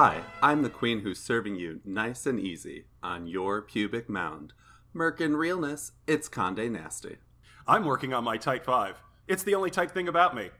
[0.00, 4.52] Hi, I'm the queen who's serving you nice and easy on your pubic mound.
[4.94, 7.16] Merkin realness, it's Conde Nasty.
[7.66, 9.02] I'm working on my Type 5.
[9.26, 10.50] It's the only type thing about me.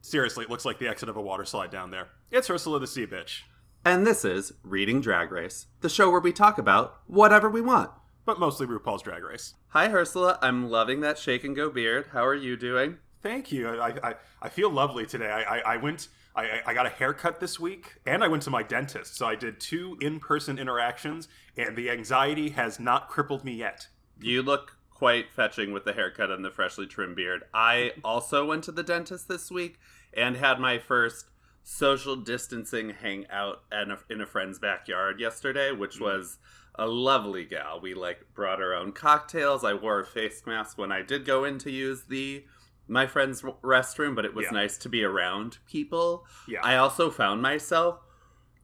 [0.00, 2.08] Seriously, it looks like the exit of a water slide down there.
[2.32, 3.42] It's Ursula the Sea Bitch.
[3.84, 7.92] And this is Reading Drag Race, the show where we talk about whatever we want.
[8.24, 9.54] But mostly RuPaul's Drag Race.
[9.68, 10.40] Hi, Ursula.
[10.42, 12.08] I'm loving that shake and go beard.
[12.12, 12.98] How are you doing?
[13.22, 13.68] Thank you.
[13.68, 15.30] I, I, I feel lovely today.
[15.30, 16.08] I, I, I went.
[16.34, 19.16] I, I got a haircut this week, and I went to my dentist.
[19.16, 23.88] So I did two in-person interactions, and the anxiety has not crippled me yet.
[24.20, 27.42] You look quite fetching with the haircut and the freshly trimmed beard.
[27.54, 29.78] I also went to the dentist this week
[30.12, 31.30] and had my first
[31.62, 36.02] social distancing hangout in a, in a friend's backyard yesterday, which mm.
[36.02, 36.38] was
[36.74, 37.80] a lovely gal.
[37.80, 39.64] We like brought our own cocktails.
[39.64, 42.44] I wore a face mask when I did go in to use the
[42.90, 44.50] my friend's restroom, but it was Yeah.
[44.52, 46.26] nice to be around people.
[46.48, 46.60] Yeah.
[46.62, 48.00] I also found myself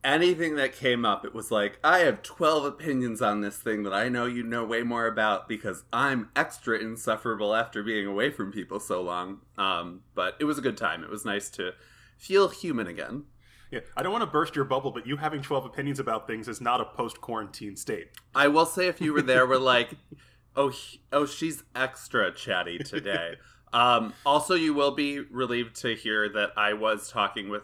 [0.05, 3.92] anything that came up, it was like, I have 12 opinions on this thing that
[3.92, 8.53] I know you know way more about because I'm extra insufferable after being away from
[8.53, 9.41] people so long.
[9.59, 11.03] Um, but it was a good time.
[11.03, 11.73] It was nice to
[12.17, 13.25] feel human again.
[13.73, 16.47] Yeah, I don't want to burst your bubble, but you having 12 opinions about things
[16.47, 18.11] is not a post quarantine state.
[18.33, 19.91] I will say, if you were there, we're like,
[20.56, 20.73] oh,
[21.12, 23.34] oh, she's extra chatty today.
[23.72, 27.62] um, also, you will be relieved to hear that I was talking with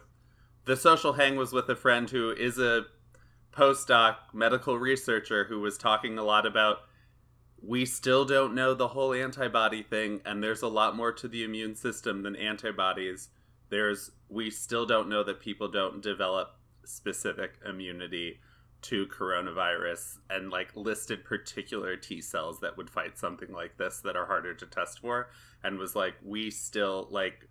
[0.65, 2.85] the social hang was with a friend who is a
[3.51, 6.79] postdoc medical researcher who was talking a lot about
[7.61, 11.43] we still don't know the whole antibody thing and there's a lot more to the
[11.43, 13.29] immune system than antibodies.
[13.69, 18.39] There's we still don't know that people don't develop specific immunity
[18.83, 24.15] to coronavirus and like listed particular T cells that would fight something like this that
[24.15, 25.29] are harder to test for
[25.63, 27.47] and was like we still like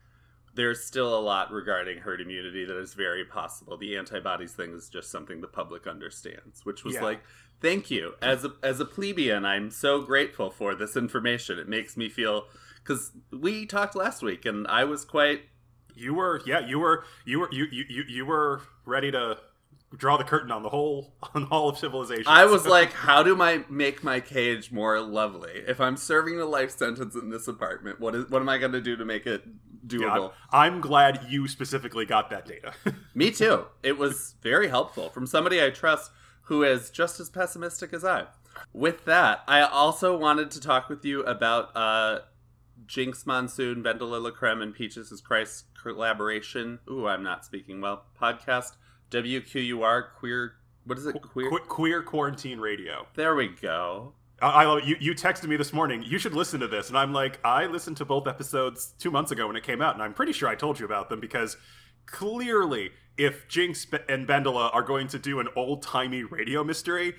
[0.54, 3.78] there's still a lot regarding herd immunity that is very possible.
[3.78, 7.04] The antibodies thing is just something the public understands, which was Yeah.
[7.04, 7.22] like,
[7.62, 8.12] thank you.
[8.20, 11.58] As a as a plebeian, I'm so grateful for this information.
[11.58, 15.42] It makes me feel because we talked last week and I was quite
[15.94, 19.36] You were, yeah, you were, you were, you, you, you, you were ready to
[19.96, 22.24] draw the curtain on the whole, on all of civilization.
[22.26, 25.62] I was like, how do I make my cage more lovely?
[25.66, 28.72] If I'm serving a life sentence in this apartment, what is what am I going
[28.72, 29.42] to do to make it
[29.88, 30.32] Yeah, doable?
[30.50, 32.72] I'm, I'm glad you specifically got that data.
[33.14, 33.66] Me too.
[33.82, 36.10] It was very helpful from somebody I trust
[36.46, 38.26] who is just as pessimistic as I.
[38.72, 42.20] With that, I also wanted to talk with you about uh,
[42.86, 46.78] Jinkx Monsoon, BenDeLaCreme, and Peaches is Christ collaboration.
[46.90, 48.04] Ooh, I'm not speaking well.
[48.20, 48.72] Podcast
[49.12, 50.54] WQUR queer.
[50.84, 51.20] What is it?
[51.20, 51.50] Queer.
[51.50, 53.06] Que- queer quarantine radio.
[53.14, 54.14] There we go.
[54.40, 54.84] I, I love it.
[54.86, 54.96] you.
[54.98, 56.02] You texted me this morning.
[56.04, 59.30] You should listen to this, and I'm like, I listened to both episodes two months
[59.30, 61.56] ago when it came out, and I'm pretty sure I told you about them because
[62.06, 67.14] clearly, if Jinkx and Bendela are going to do an old timey radio mystery,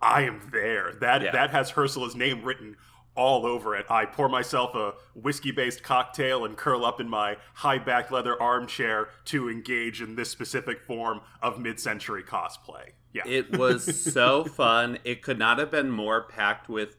[0.00, 0.92] I am there.
[1.00, 1.32] That Yeah.
[1.32, 2.76] that has Ursula's name written
[3.18, 3.84] all over it.
[3.90, 8.40] I pour myself a whiskey based cocktail and curl up in my high back leather
[8.40, 12.92] armchair to engage in this specific form of mid century cosplay.
[13.12, 13.24] Yeah.
[13.26, 14.98] It was so fun.
[15.04, 16.96] It could not have been more packed with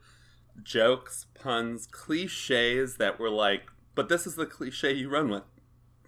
[0.61, 3.63] jokes, puns, cliches that were like,
[3.95, 5.43] but this is the cliche you run with.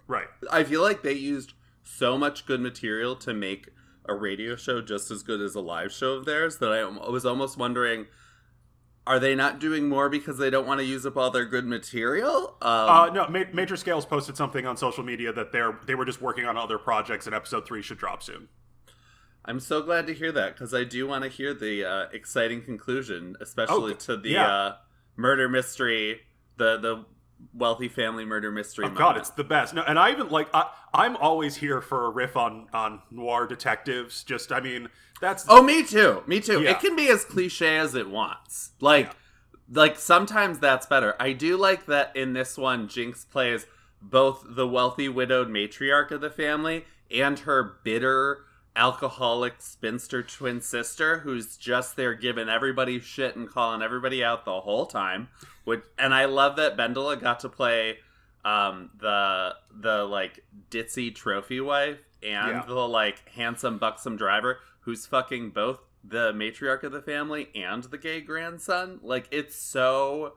[0.08, 0.28] right.
[0.52, 3.70] I feel like they used so much good material to make
[4.10, 7.26] a radio show just as good as a live show of theirs that I was
[7.26, 8.08] almost wondering
[9.08, 11.66] are they not doing more because they don't want to use up all their good
[11.66, 12.56] material?
[12.62, 16.06] Um, Uh, no, Ma- Major Scales posted something on social media that they're they were
[16.06, 18.48] just working on other projects, and episode three should drop soon.
[19.44, 22.62] I'm so glad to hear that because I do want to hear the uh, exciting
[22.62, 24.48] conclusion, especially Oh, to the yeah.
[24.48, 24.76] uh,
[25.16, 26.22] murder mystery,
[26.58, 27.06] the the
[27.54, 28.86] wealthy family murder mystery.
[28.86, 29.74] Oh God, it's the best.
[29.74, 33.48] No, and I even like I, I'm always here for a riff on on noir
[33.48, 34.24] detectives.
[34.24, 34.90] Just I mean
[35.22, 36.24] that's Oh, me too.
[36.28, 36.62] Me too.
[36.62, 36.72] Yeah.
[36.72, 38.72] It can be as cliche as it wants.
[38.82, 39.12] Like,
[39.72, 41.16] like sometimes that's better.
[41.20, 43.68] I do like that in this one, Jinkx plays
[44.02, 48.46] both the wealthy widowed matriarch of the family and her bitter
[48.76, 54.62] alcoholic spinster twin sister who's just there giving everybody shit and calling everybody out the
[54.62, 55.28] whole time
[55.66, 57.98] which and i love that bendela got to play
[58.46, 62.64] um the the like ditzy trophy wife and Yeah.
[62.66, 67.98] the like handsome buxom driver who's fucking both the matriarch of the family and the
[67.98, 69.00] gay grandson.
[69.04, 70.34] Like it's so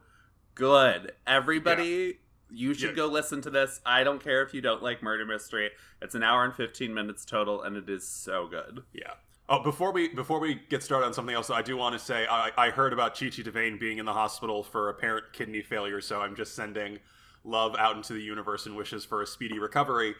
[0.53, 1.13] good.
[1.25, 2.19] Everybody
[2.51, 2.95] you should Yeah.
[2.95, 5.71] go listen to this i don't care if you don't like murder mystery
[6.01, 9.13] it's an hour and 15 minutes total and it is so good yeah.
[9.47, 12.25] Oh, before we before we get started on something else, I do want to say
[12.25, 16.01] I, I heard about Chi Chi DeVayne being in the hospital for apparent kidney failure,
[16.01, 16.97] so I'm just sending
[17.43, 20.15] love out into the universe and wishes for a speedy recovery.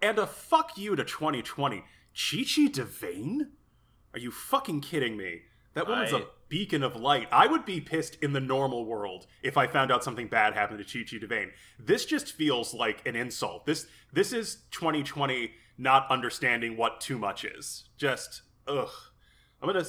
[0.00, 1.78] And a fuck you to 2020.
[1.78, 1.84] Chi
[2.14, 3.48] Chi DeVayne?
[4.14, 5.40] Are you fucking kidding me?
[5.74, 7.28] That woman's I- a beacon of light.
[7.30, 10.78] I would be pissed in the normal world if I found out something bad happened
[10.78, 11.50] to Chi Chi DeVayne.
[11.78, 13.66] This just feels like an insult.
[13.66, 17.84] This this is 2020 not understanding what too much is.
[17.96, 18.90] Just ugh.
[19.62, 19.84] I'm gonna.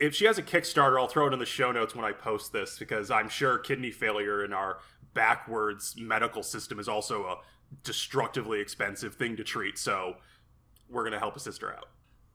[0.00, 2.52] If she has a Kickstarter, I'll throw it in the show notes when I post
[2.52, 4.78] this because I'm sure kidney failure in our
[5.12, 7.36] backwards medical system is also a
[7.82, 9.76] destructively expensive thing to treat.
[9.78, 10.14] So
[10.88, 11.88] we're gonna help a sister out.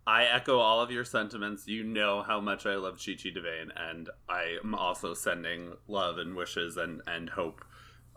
[0.05, 1.67] I echo all of your sentiments.
[1.67, 6.17] You know how much I love Chi Chi DeVayne, and I am also sending love
[6.17, 7.63] and wishes and, and hope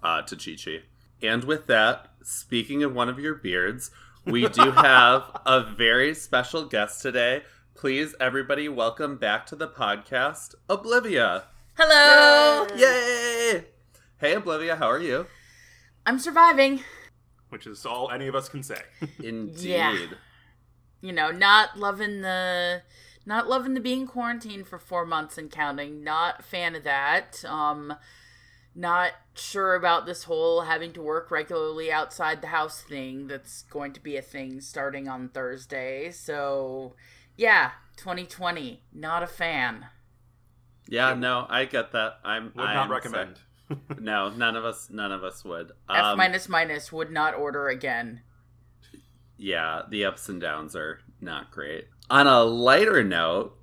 [0.03, 0.83] uh, to Chi Chi.
[1.23, 3.93] And with that, speaking of one of your beards,
[4.25, 7.43] we do have a very special guest today.
[7.77, 11.45] Please, everybody, welcome back to the podcast, Oblivia.
[11.79, 12.67] Hello.
[12.75, 13.65] Yay!
[14.19, 15.27] Hey, Oblivia, how are you?
[16.05, 16.81] I'm surviving.
[17.51, 18.83] Which is all any of us can say.
[19.23, 19.69] Indeed.
[19.69, 20.07] Yeah.
[21.01, 22.83] You know, not loving the
[23.25, 26.03] not loving the being quarantined for 4 months and counting.
[26.05, 27.45] Not a fan of that.
[27.45, 27.95] Um
[28.75, 33.93] not sure about this whole having to work regularly outside the house thing that's going
[33.95, 36.11] to be a thing starting on Thursday.
[36.11, 36.95] So,
[37.37, 39.87] yeah, 2020, not a fan.
[40.89, 42.19] Yeah, no, I get that.
[42.23, 43.41] I'm Would I'm not recommend.
[43.99, 45.73] No, none of us none of us would.
[45.93, 48.21] F Um, minus minus would not order again.
[49.39, 51.89] Yeah, the ups and downs are not great.
[52.11, 53.57] On a lighter note,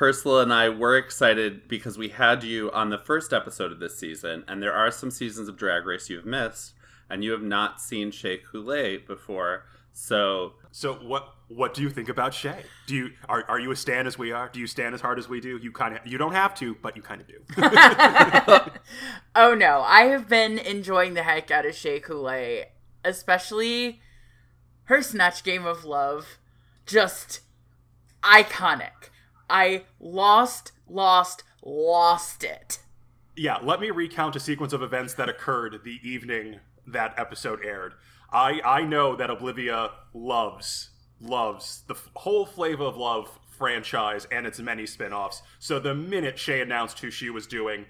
[0.00, 3.98] Ursula and I were excited because we had you on the first episode of this
[3.98, 6.72] season, and there are some seasons of Drag Race you've missed,
[7.10, 9.66] and you have not seen Shea Coulee before.
[9.92, 12.56] So, So what what do you think about Shea?
[12.86, 14.48] Do you are, are you a stand as we are?
[14.48, 15.58] Do you stand as hard as we do?
[15.58, 17.44] You kind of you don't have to, but you kind of do.
[19.36, 22.64] oh no, I have been enjoying the heck out of Shea Coulee,
[23.04, 24.00] especially
[24.84, 26.38] her Snatch Game of Love.
[26.86, 27.40] Just
[28.22, 29.10] iconic.
[29.48, 32.78] I lost, lost, lost it.
[33.36, 37.94] yeah, let me recount a sequence of events that occurred the evening that episode aired.
[38.32, 40.90] I I know that Oblivia loves
[41.20, 45.42] loves the f- whole Flavor of Love franchise and its many spin-offs.
[45.58, 47.86] So the minute Shea announced who she was doing,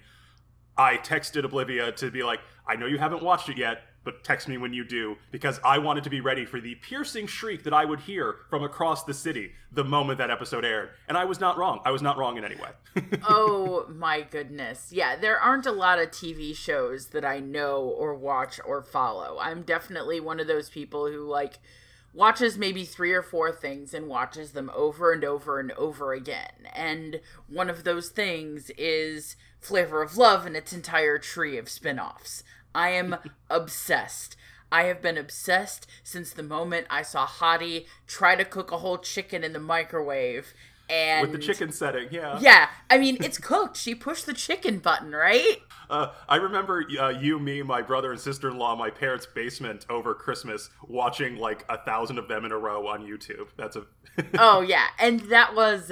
[0.77, 4.47] I texted Oblivia to be like, I know you haven't watched it yet, but text
[4.47, 7.73] me when you do, because I wanted to be ready for the piercing shriek that
[7.73, 10.91] I would hear from across the city the moment that episode aired.
[11.09, 11.81] And I was not wrong.
[11.83, 12.69] I was not wrong in any way.
[13.27, 14.93] oh my goodness.
[14.93, 19.37] Yeah, there aren't a lot of TV shows that I know or watch or follow.
[19.41, 21.59] I'm definitely one of those people who like
[22.13, 26.69] watches maybe three or four things and watches them over and over and over again.
[26.73, 27.19] And
[27.49, 32.43] one of those things is Flavor of Love and its entire tree of spin-offs.
[32.75, 33.15] I am
[33.49, 34.35] obsessed.
[34.71, 38.97] I have been obsessed since the moment I saw Hottie try to cook a whole
[38.97, 40.53] chicken in the microwave
[40.89, 42.37] and With the chicken setting, yeah.
[42.39, 43.75] yeah, I mean it's cooked.
[43.75, 45.57] She pushed the chicken button, right?
[45.89, 49.85] Uh, I remember uh, you, me, my brother and sister in law, my parents' basement
[49.89, 53.47] over Christmas, watching like a thousand of them in a row on YouTube.
[53.57, 53.85] That's a
[54.37, 55.91] Oh yeah, and that was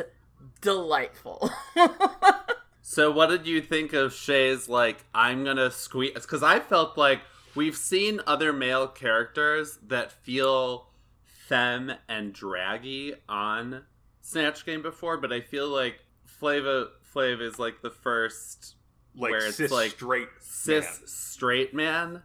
[0.62, 1.50] delightful.
[2.86, 5.06] So, what did you think of Shea's like?
[5.16, 7.22] I'm gonna squeeze because I felt like
[7.56, 10.90] we've seen other male characters that feel
[11.24, 13.84] femme and draggy on
[14.20, 18.76] Snatch Game before, but I feel like Flavor Flav is like the first
[19.16, 21.08] like Where it's cis like straight cis man.
[21.08, 22.24] straight man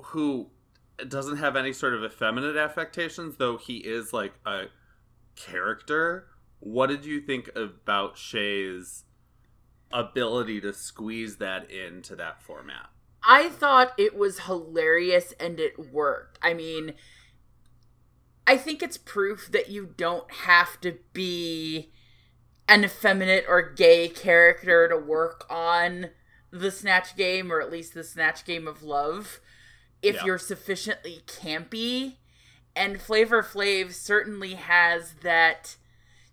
[0.00, 0.50] who
[1.08, 4.66] doesn't have any sort of effeminate affectations, though he is like a
[5.34, 6.28] character.
[6.60, 9.02] What did you think about Shea's
[9.92, 12.90] ability to squeeze that into that format?
[13.22, 16.38] I thought it was hilarious and it worked.
[16.42, 16.94] I mean,
[18.46, 21.92] I think it's proof that you don't have to be
[22.68, 26.10] an effeminate or gay character to work on
[26.50, 29.40] the Snatch game, or at least the Snatch game of love,
[30.02, 30.24] if Yeah.
[30.24, 32.16] you're sufficiently campy.
[32.74, 35.76] And Flavor Flav certainly has that,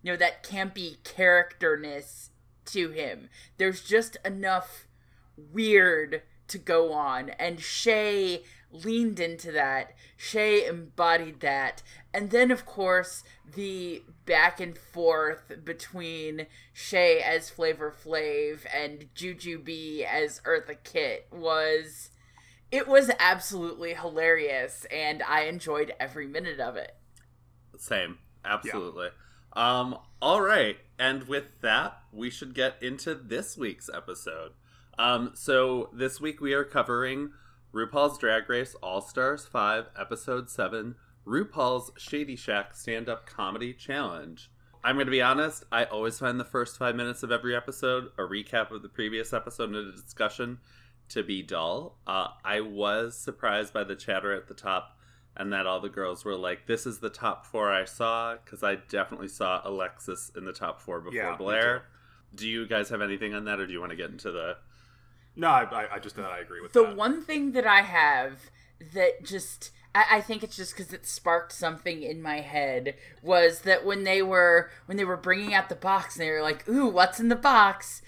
[0.02, 2.30] you know, that campy characterness
[2.68, 3.30] to him.
[3.58, 4.88] There's just enough
[5.38, 9.94] weird to go on, and Shea leaned into that.
[10.18, 11.82] Shea embodied that.
[12.14, 13.24] And then, of course,
[13.56, 22.12] the back and forth between Shea as Flavor Flav and Jujubee as Eartha Kitt was.
[22.72, 26.96] It was absolutely hilarious, and I enjoyed every minute of it.
[27.78, 29.10] Same, absolutely.
[29.56, 34.52] Um, all right, and with that, we should get into this week's episode.
[34.98, 37.32] Um, so this week we are covering
[37.74, 40.96] RuPaul's Drag Race All Stars Five, Episode Seven,
[41.26, 44.50] RuPaul's Shady Shack Stand Up Comedy Challenge.
[44.84, 48.10] I'm going to be honest, I always find the first five minutes of every episode,
[48.18, 50.60] a recap of the previous episode, and a discussion
[51.10, 51.98] to be dull.
[52.06, 54.95] Uh, I was surprised by the chatter at the top
[55.38, 58.64] and that all the girls were like, "This is the top four I saw," because
[58.64, 61.86] I definitely saw Alexis in the top four before Yeah, Blair.
[62.34, 64.58] Do you guys have anything on that, or do you want to get into the?
[65.36, 66.96] No, I, I, I just uh, I agree with The that.
[66.96, 68.50] one thing that I have
[68.94, 73.62] that just I, I think it's just because it sparked something in my head was
[73.62, 76.68] that when they were when they were bringing out the box and they were like,
[76.70, 78.02] "Ooh, what's in the box?"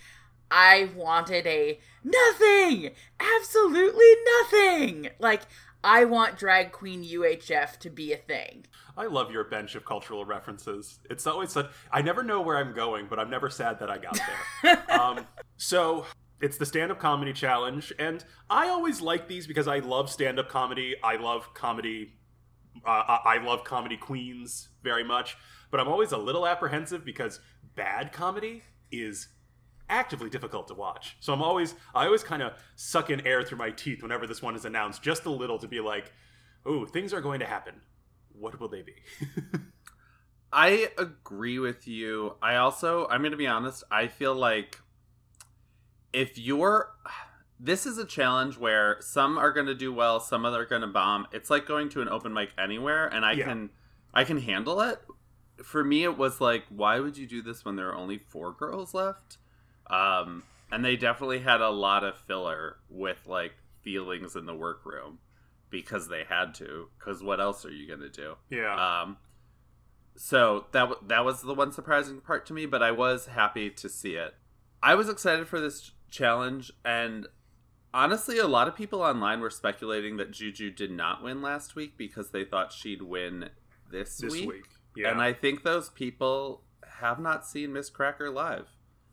[0.49, 5.09] I wanted a nothing, absolutely nothing.
[5.19, 5.41] Like
[5.83, 8.65] I want drag queen UHF to be a thing.
[8.97, 10.99] I love your bench of cultural references.
[11.09, 11.69] It's always such.
[11.91, 14.19] I never know where I'm going, but I'm never sad that I got
[14.63, 14.83] there.
[14.99, 15.25] um,
[15.57, 16.05] so
[16.41, 20.95] it's the stand-up comedy challenge, and I always like these because I love stand-up comedy.
[21.03, 22.13] I love comedy.
[22.85, 25.37] Uh, I I love comedy queens very much,
[25.71, 27.39] but I'm always a little apprehensive because
[27.75, 29.27] bad comedy is
[29.89, 31.17] actively difficult to watch.
[31.19, 34.41] So I'm always I always kind of suck in air through my teeth whenever this
[34.41, 36.11] one is announced, just a little to be like,
[36.65, 37.81] "Oh, things are going to happen.
[38.29, 38.95] What will they be?"
[40.51, 42.35] I agree with you.
[42.41, 44.79] I also, I'm going to be honest, I feel like
[46.13, 46.91] if you're.
[47.59, 50.87] This is a challenge where some are going to do well, some are going to
[50.87, 51.25] bomb.
[51.31, 53.45] It's like going to an open mic anywhere, and I Yeah.
[53.45, 53.71] can,
[54.13, 54.99] I can handle it.
[55.63, 58.51] For me, it was like, why would you do this when there are only four
[58.53, 59.39] girls left?
[59.89, 63.53] Um, and they definitely had a lot of filler with like
[63.83, 65.19] feelings in the workroom
[65.69, 66.89] because they had to.
[66.97, 68.35] Because what else are you going to do?
[68.49, 69.01] yeah.
[69.01, 69.17] Um,
[70.19, 73.69] so that w- that was the one surprising part to me, but I was happy
[73.69, 74.33] to see it.
[74.81, 77.27] I was excited for this challenge, and
[77.93, 81.97] honestly, a lot of people online were speculating that Juju did not win last week
[81.97, 83.49] because they thought she'd win
[83.91, 84.49] this, this week.
[84.49, 84.65] week.
[84.95, 85.11] Yeah.
[85.11, 86.63] And I think those people
[86.99, 88.67] have not seen Miz Cracker live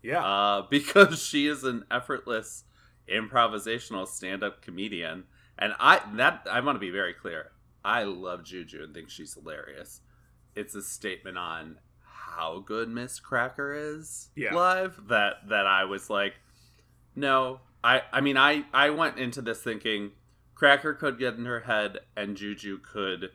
[0.04, 0.24] yeah.
[0.24, 2.64] uh, because she is an effortless
[3.08, 5.24] improvisational stand-up comedian
[5.58, 7.50] and i that i want to be very clear
[7.84, 10.00] i love juju and think she's hilarious
[10.54, 14.54] it's a statement on how good Miz Cracker is Yeah.
[14.54, 16.34] live that that i was like
[17.14, 20.12] no i i mean i i went into this thinking
[20.54, 23.30] cracker could get in her head and juju could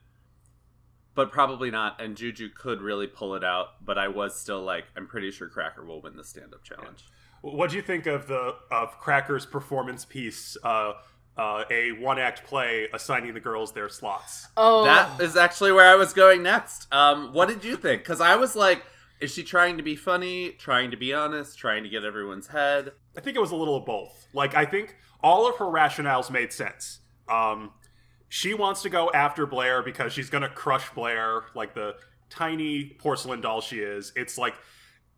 [1.20, 4.86] but probably not and juju could really pull it out but i was still like
[4.96, 7.06] i'm pretty sure cracker will win the stand-up challenge
[7.42, 10.58] what do you think of the of Cracker's performance piece?
[10.64, 10.94] Uh,
[11.38, 14.48] uh, a one act play assigning the girls their slots.
[14.58, 16.94] Oh, That is actually where I was going next.
[16.94, 18.02] Um, what did you think?
[18.02, 18.84] Because I was like,
[19.22, 22.92] is she trying to be funny, trying to be honest, trying to get everyone's head?
[23.18, 24.28] I think it was a little of both.
[24.34, 27.00] Like I think all of her rationales made sense.
[27.30, 27.72] Um,
[28.30, 31.96] she wants to go after Blair because she's gonna crush Blair like the
[32.30, 34.14] tiny porcelain doll she is.
[34.16, 34.56] It's like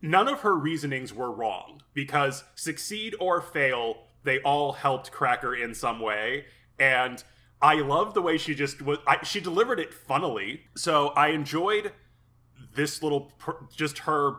[0.01, 5.75] none of her reasonings were wrong because succeed or fail, they all helped Cracker in
[5.75, 6.45] some way.
[6.79, 7.23] And
[7.61, 8.97] I love the way she just was.
[9.05, 11.91] I, she delivered it funnily, so I enjoyed
[12.73, 13.31] this little
[13.75, 14.37] just her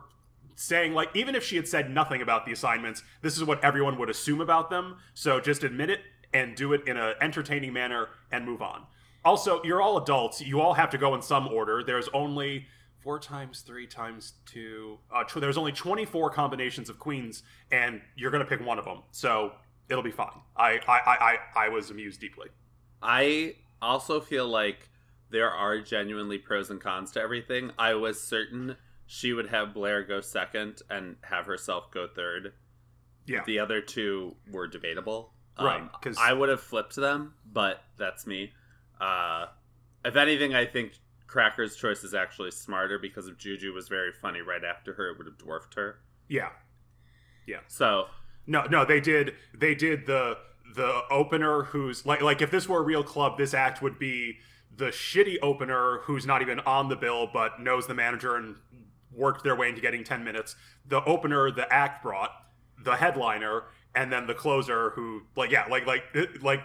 [0.55, 3.99] saying like even if she had said nothing about the assignments this is what everyone
[3.99, 6.00] would assume about them so just admit it
[6.33, 8.85] and do it in an entertaining manner and move on.
[9.25, 10.41] Also you're all adults.
[10.41, 11.83] You all have to go in some order.
[11.85, 12.67] There's only
[13.03, 18.31] four times three times two uh, tw- there's only 24 combinations of queens and you're
[18.31, 19.51] gonna pick one of them so
[19.89, 20.29] it'll be fine.
[20.57, 21.17] I i i,
[21.57, 22.49] I, I was amused deeply.
[23.03, 24.89] I also feel like
[25.31, 27.73] there are genuinely pros and cons to everything.
[27.79, 32.53] I was certain she would have Blair go second and have herself go third.
[33.27, 33.43] yeah.
[33.45, 35.33] The other two were debatable.
[35.59, 38.54] Right, Um, 'cause- I would have flipped them, but that's me.
[39.00, 39.47] Uh,
[40.04, 40.94] if anything, I think
[41.26, 45.18] Cracker's choice is actually smarter because if Juju was very funny right after her, it
[45.18, 46.00] would have dwarfed her.
[46.28, 46.50] Yeah.
[47.47, 48.09] Yeah So
[48.47, 49.37] No, no, they did.
[49.54, 50.38] They did the
[50.75, 54.40] the opener who's like like if this were a real club, this act would be
[54.75, 58.56] the shitty opener who's not even on the bill but knows the manager and
[59.11, 60.56] worked their way into getting ten minutes.
[60.87, 62.32] The opener, the act brought
[62.78, 63.64] the headliner,
[63.95, 66.61] and then the closer who like yeah like like it- like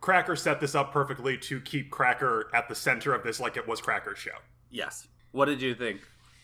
[0.00, 3.66] Cracker set this up perfectly to keep Cracker at the center of this like it
[3.66, 4.38] was Cracker's show.
[4.70, 6.00] yes, what did you think,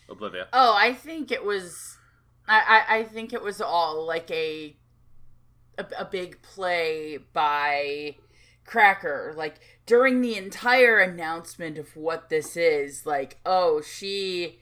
[0.09, 0.47] Oblivia?
[0.53, 1.97] Oh, I think it was.
[2.47, 4.75] I, I, I think it was all like a,
[5.77, 8.15] a a big play by
[8.65, 9.33] Cracker.
[9.37, 14.59] Like during the entire announcement of what this is, like oh she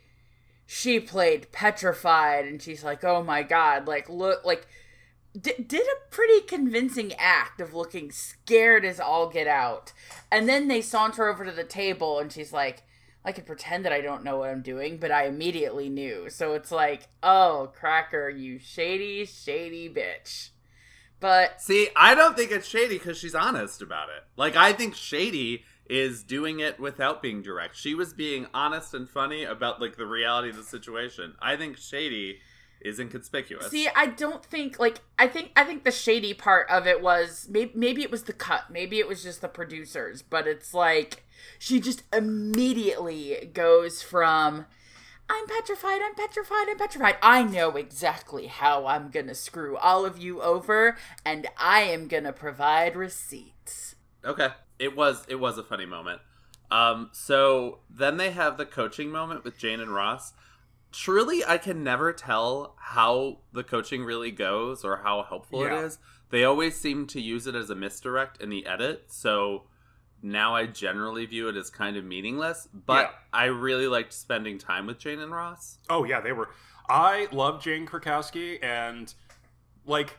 [0.66, 4.68] she played petrified, and she's like oh my god, like look like
[5.39, 9.93] d- did a pretty convincing act of looking scared as all get out.
[10.31, 12.83] And then they saunter over to the table and she's like,
[13.23, 16.29] I could pretend that I don't know what I'm doing, but I immediately knew.
[16.29, 20.50] So it's like, oh, Cracker, you shady, shady bitch.
[21.19, 24.23] But See, I don't think it's shady because she's honest about it.
[24.38, 27.75] Like, I think shady is doing it without being direct.
[27.75, 31.35] She was being honest and funny about like the reality of the situation.
[31.39, 32.39] I think shady
[32.83, 33.69] is inconspicuous.
[33.69, 37.47] See, I don't think like I think I think the shady part of it was
[37.50, 41.23] maybe maybe it was the cut, maybe it was just the producers, but it's like
[41.59, 44.65] she just immediately goes from
[45.29, 47.15] I'm petrified, I'm petrified, I'm petrified.
[47.21, 52.33] I know exactly how I'm gonna screw all of you over, and I am gonna
[52.33, 53.95] provide receipts.
[54.25, 54.50] Okay.
[54.77, 56.21] It was it was a funny moment.
[56.69, 60.33] Um so then they have the coaching moment with Jane and Ross.
[60.91, 65.79] Truly I can never tell how the coaching really goes or how helpful Yeah.
[65.79, 66.00] it is.
[66.29, 69.63] They always seem to use it as a misdirect in the edit, so
[70.21, 73.12] now I generally view it as kind of meaningless, but Yeah.
[73.33, 75.79] I really liked spending time with Jane and Ross.
[75.89, 76.50] Oh yeah, they were.
[76.89, 79.13] I love Jane Krakowski, and
[79.86, 80.17] like,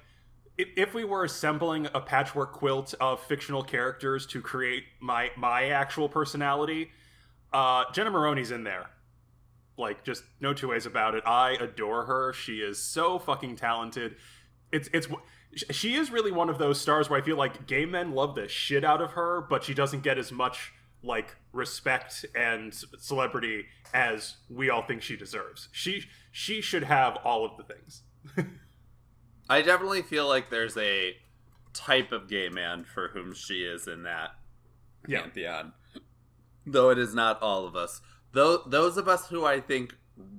[0.58, 5.66] if, if we were assembling a patchwork quilt of fictional characters to create my my
[5.68, 6.90] actual personality,
[7.52, 8.90] uh, Jenna Maroney's in there.
[9.78, 11.22] Like, just no two ways about it.
[11.26, 12.32] I adore her.
[12.32, 14.16] She is so fucking talented.
[14.70, 15.08] It's it's
[15.70, 18.48] she is really one of those stars where I feel like gay men love the
[18.48, 24.36] shit out of her, but she doesn't get as much like respect and celebrity as
[24.48, 25.68] we all think she deserves.
[25.72, 28.02] She she should have all of the things.
[29.50, 31.16] I definitely feel like there's a
[31.74, 34.30] type of gay man for whom she is in that
[35.06, 35.22] Yeah.
[35.22, 35.72] pantheon.
[36.64, 38.00] Though it is not all of us.
[38.32, 39.96] Though those of us who I think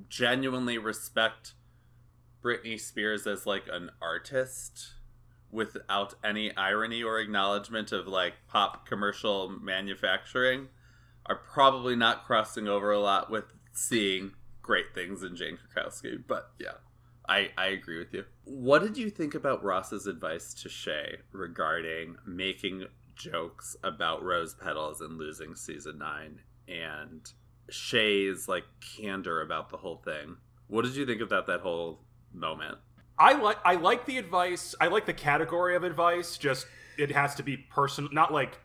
[0.10, 1.54] genuinely respect
[2.44, 4.94] Britney Spears as like an artist
[5.52, 10.68] without any irony or acknowledgement of like pop commercial manufacturing
[11.28, 16.22] are probably not crossing over a lot with seeing great things in Jane Krakowski.
[16.28, 16.78] But yeah,
[17.30, 18.26] I, I agree with you.
[18.46, 25.02] What did you think about Ross's advice to Shea regarding making jokes about rose petals
[25.02, 27.32] and losing season nine and
[27.70, 30.38] Shea's like candor about the whole thing?
[30.68, 32.00] What did you think about that whole
[32.34, 32.78] moment?
[33.18, 34.76] I like I like the advice.
[34.82, 36.38] I like the category of advice.
[36.38, 36.66] Just
[36.98, 38.60] it has to be personal, not like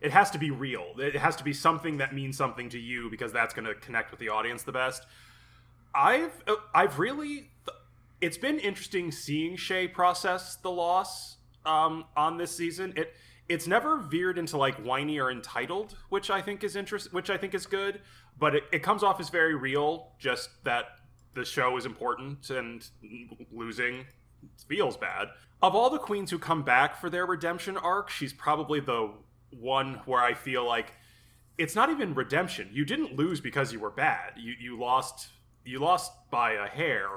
[0.00, 0.94] it has to be real.
[0.98, 4.10] It has to be something that means something to you because that's going to connect
[4.10, 5.04] with the audience the best.
[5.94, 7.50] I've uh, I've really
[8.20, 12.92] it's been interesting seeing Shea process the loss um, on this season.
[12.96, 13.14] It
[13.48, 17.36] it's never veered into like whiny or entitled, which I think is interest, which I
[17.36, 18.00] think is good.
[18.38, 20.12] But it, it comes off as very real.
[20.18, 20.86] Just that
[21.34, 22.86] the show is important and
[23.52, 24.04] losing
[24.66, 25.28] feels bad.
[25.62, 29.12] Of all the queens who come back for their redemption arc, she's probably the
[29.50, 30.92] one where I feel like
[31.56, 32.68] it's not even redemption.
[32.72, 34.34] You didn't lose because you were bad.
[34.36, 35.28] You you lost
[35.64, 37.08] you lost by a hair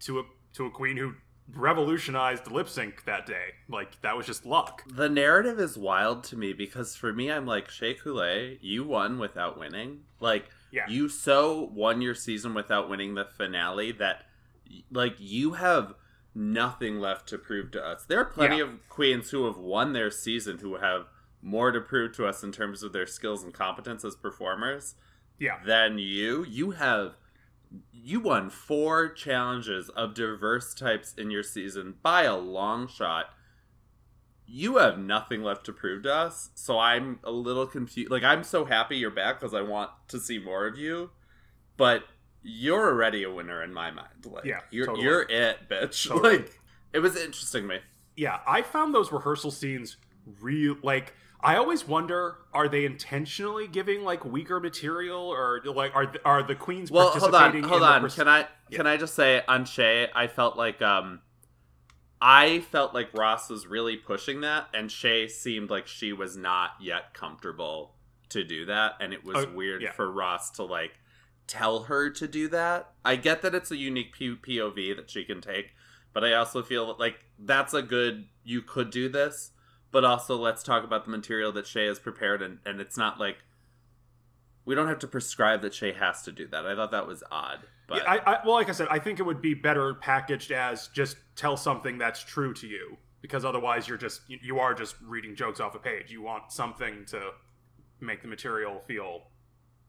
[0.00, 0.22] to a
[0.54, 1.14] to a queen who
[1.54, 3.54] revolutionized lip sync that day.
[3.68, 4.82] Like that was just luck.
[4.86, 9.18] The narrative is wild to me because for me, I'm like, Shea Coulee, you won
[9.18, 10.00] without winning.
[10.20, 10.88] Like, Yeah.
[10.88, 14.26] you so won your season without winning the finale that,
[14.90, 15.94] like, you have
[16.34, 18.04] nothing left to prove to us.
[18.04, 18.64] There are plenty Yeah.
[18.64, 21.06] of queens who have won their season who have
[21.40, 24.94] more to prove to us in terms of their skills and competence as performers
[25.38, 25.60] Yeah.
[25.64, 26.44] than you.
[26.44, 27.16] You have
[27.92, 33.26] you won four challenges of diverse types in your season by a long shot.
[34.46, 38.10] You have nothing left to prove to us, so I'm a little confused.
[38.10, 41.10] Like I'm so happy you're back because I want to see more of you,
[41.76, 42.04] but
[42.42, 44.08] you're already a winner in my mind.
[44.24, 45.04] Like, Yeah, you're totally.
[45.04, 46.08] you're it, bitch.
[46.08, 46.36] Totally.
[46.38, 46.60] Like
[46.94, 47.78] it was interesting to me.
[48.16, 49.98] Yeah, I found those rehearsal scenes
[50.40, 56.12] real like I always wonder are they intentionally giving like weaker material or like are
[56.24, 58.00] are the queens Well, hold on, hold on.
[58.02, 61.20] pers- Can I can I just say on Shea, I felt like um
[62.20, 66.70] I felt like Ross was really pushing that and Shea seemed like she was not
[66.80, 67.94] yet comfortable
[68.30, 69.92] to do that and it was Oh, weird yeah.
[69.92, 70.98] for Ross to like
[71.46, 72.90] tell her to do that.
[73.04, 75.74] I get that it's a unique P- POV that she can take,
[76.12, 79.52] but I also feel like that's a good you could do this,
[79.90, 83.18] but also let's talk about the material that Shea has prepared and and it's not
[83.18, 83.38] like
[84.64, 86.66] we don't have to prescribe that Shea has to do that.
[86.66, 87.60] I thought that was odd.
[87.86, 90.52] But Yeah, I, I well like I said I think it would be better packaged
[90.52, 94.74] as just tell something that's true to you because otherwise you're just you, you are
[94.74, 96.10] just reading jokes off a page.
[96.10, 97.30] You want something to
[98.00, 99.22] make the material feel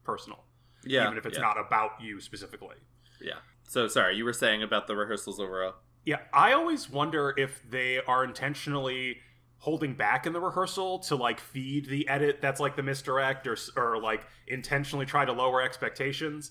[0.02, 0.44] personal
[0.84, 2.76] yeah, even if it's yeah, not about you specifically.
[3.20, 3.34] Yeah.
[3.68, 5.74] So sorry, you were saying about the rehearsals overall.
[6.04, 9.18] Yeah, I always wonder if they are intentionally
[9.60, 13.56] holding back in the rehearsal to like feed the edit that's like the misdirect or
[13.76, 16.50] or like intentionally try to lower expectations.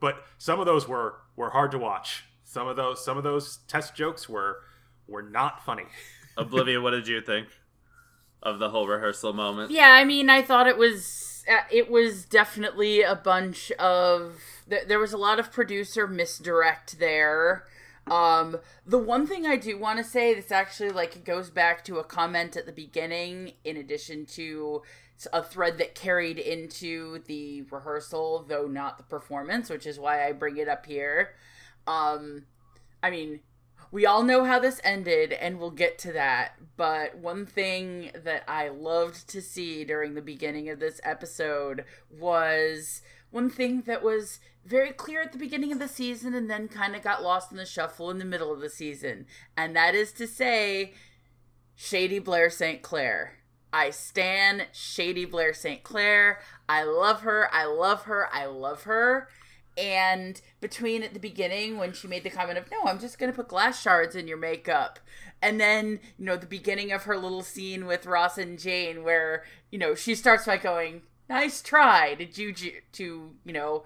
[0.00, 2.24] But some of those were were hard to watch.
[2.44, 4.60] Some of those some of those test jokes were
[5.06, 5.86] were not funny.
[6.38, 7.48] Oblivia, what did you think
[8.42, 9.70] of the whole rehearsal moment?
[9.70, 14.98] Yeah, I mean, I thought it was uh, it was definitely a bunch of there
[14.98, 17.64] was a lot of producer misdirect there.
[18.08, 21.98] Um, the one thing I do want to say, this actually like goes back to
[21.98, 24.82] a comment at the beginning, in addition to
[25.32, 30.32] a thread that carried into the rehearsal, though not the performance, which is why I
[30.32, 31.34] bring it up here.
[31.86, 32.44] Um,
[33.02, 33.40] I mean,
[33.90, 36.54] we all know how this ended, and we'll get to that.
[36.76, 43.02] But one thing that I loved to see during the beginning of this episode was
[43.30, 46.96] one thing that was very clear at the beginning of the season and then kind
[46.96, 49.26] of got lost in the shuffle in the middle of the season.
[49.56, 50.92] And that is to say,
[51.76, 52.82] Shady Blair St.
[52.82, 53.34] Clair.
[53.72, 55.82] I stan Shady Blair St.
[55.82, 56.40] Clair.
[56.68, 57.48] I love her.
[57.52, 58.28] I love her.
[58.32, 59.28] I love her.
[59.78, 63.30] And between at the beginning when she made the comment of, no, I'm just going
[63.30, 64.98] to put glass shards in your makeup.
[65.42, 69.44] And then, you know, the beginning of her little scene with Ross and Jane where,
[69.70, 73.84] you know, she starts by going, nice try to Juju, to, you know,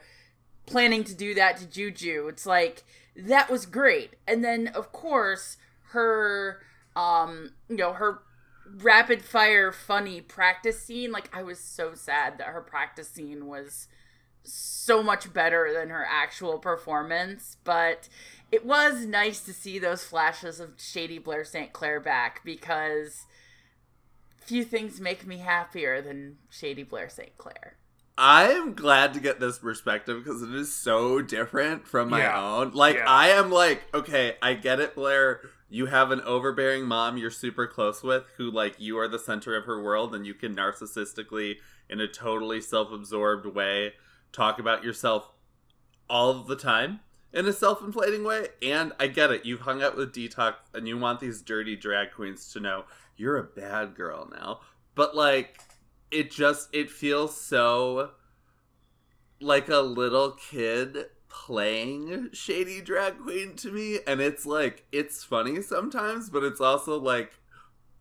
[0.71, 2.29] planning to do that to Juju.
[2.29, 2.85] It's like
[3.17, 4.15] that was great.
[4.27, 5.57] And then of course
[5.91, 6.63] her
[6.97, 8.21] um you know her
[8.83, 13.89] rapid fire funny practice scene like I was so sad that her practice scene was
[14.43, 18.09] so much better than her actual performance, but
[18.51, 21.73] it was nice to see those flashes of Shady Blair St.
[21.73, 23.27] Clair back because
[24.39, 27.37] few things make me happier than Shady Blair St.
[27.39, 27.77] Clair.
[28.23, 32.39] I'm glad to get this perspective because it is so different from my Yeah.
[32.59, 32.73] own.
[32.73, 33.07] Like, Yeah.
[33.09, 35.41] I am like, okay, I get it, Blair.
[35.71, 39.57] You have an overbearing mom you're super close with who, like, you are the center
[39.57, 41.57] of her world and you can narcissistically,
[41.89, 43.95] in a totally self absorbed way,
[44.33, 45.33] talk about yourself
[46.09, 47.01] all the time
[47.33, 48.49] in a self inflating way.
[48.61, 49.47] And I get it.
[49.47, 52.85] You've hung out with Detox and you want these dirty drag queens to know
[53.17, 54.61] you're a bad girl now.
[54.95, 55.59] But, like,
[56.11, 58.11] it just it feels so
[59.41, 65.63] like a little kid playing shady drag queen to me and it's like it's funny
[65.63, 67.33] sometimes but it's also like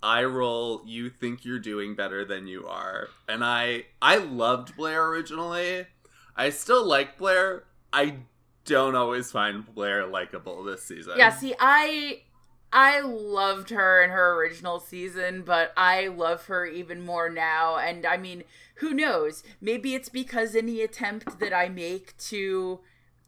[0.02, 3.10] I roll you think you're doing better than you are.
[3.28, 5.88] And i i loved blair originally.
[6.36, 7.65] I still like blair.
[7.91, 8.19] I
[8.65, 11.13] don't always find blair likable this season.
[11.17, 12.22] Yeah, see, I
[12.71, 17.77] I loved her in her original season, but I love her even more now.
[17.77, 18.43] And I mean,
[18.75, 19.43] who knows?
[19.60, 22.79] Maybe it's because any attempt that I make to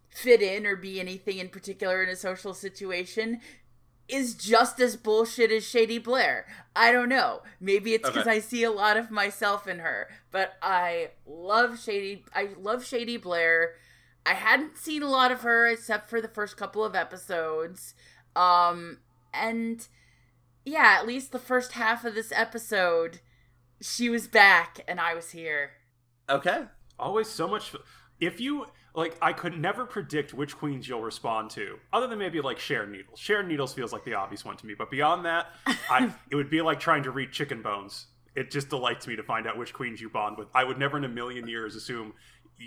[0.09, 3.39] fit in or be anything in particular in a social situation
[4.07, 6.45] is just as bullshit as Shady Blair.
[6.75, 7.41] I don't know.
[7.59, 8.37] Maybe it's because Okay.
[8.37, 12.25] I see a lot of myself in her, but I love Shady.
[12.35, 13.75] I love Shady Blair.
[14.25, 17.95] I hadn't seen a lot of her except for the first couple of episodes.
[18.35, 18.97] Um,
[19.33, 19.87] and
[20.65, 23.19] yeah, at least the first half of this episode,
[23.81, 25.71] she was back and I was here.
[26.29, 26.65] okay
[27.01, 27.73] Always so much.
[28.19, 32.39] If you like, I could never predict which queens you'll respond to, other than maybe
[32.41, 33.19] like Sharon Needles.
[33.19, 35.47] Sharon Needles feels like the obvious one to me, but beyond that,
[35.89, 38.05] I it would be like trying to read chicken bones.
[38.35, 40.47] It just delights me to find out which queens you bond with.
[40.53, 42.13] I would never in a million years assume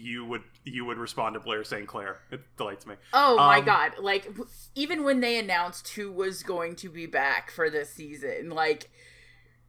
[0.00, 1.86] you would you would respond to Blair St.
[1.86, 2.18] Clair.
[2.30, 2.94] It delights me.
[3.12, 3.92] Oh my Um, god.
[4.00, 4.28] Like,
[4.74, 8.90] even when they announced who was going to be back for this season, like,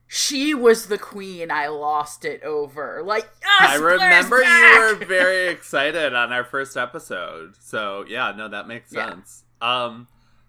[0.07, 3.01] she was the queen I lost it over.
[3.03, 7.55] Like, yes, I Blair's remember you were very excited on our first episode.
[7.59, 9.09] So yeah, no, that makes Yeah.
[9.09, 9.43] sense.
[9.61, 10.07] Um,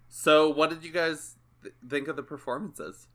[0.09, 3.09] so what did you guys th- think of the performances?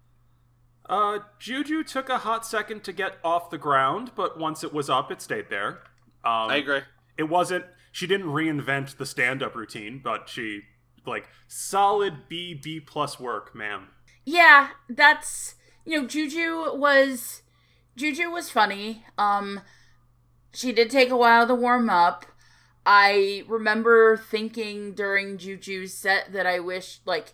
[0.89, 4.89] Uh, Juju took a hot second to get off the ground, but once it was
[4.89, 5.79] up, it stayed there.
[6.23, 6.81] Um, I agree.
[7.17, 7.65] It wasn't.
[7.91, 10.61] She didn't reinvent the stand-up routine, but she
[11.05, 13.87] like solid B B plus work, ma'am.
[14.25, 15.55] Yeah, that's
[15.85, 17.41] you know, Juju was
[17.95, 19.05] Juju was funny.
[19.17, 19.61] Um
[20.53, 22.25] she did take a while to warm up.
[22.85, 27.33] I remember thinking during Juju's set that I wish like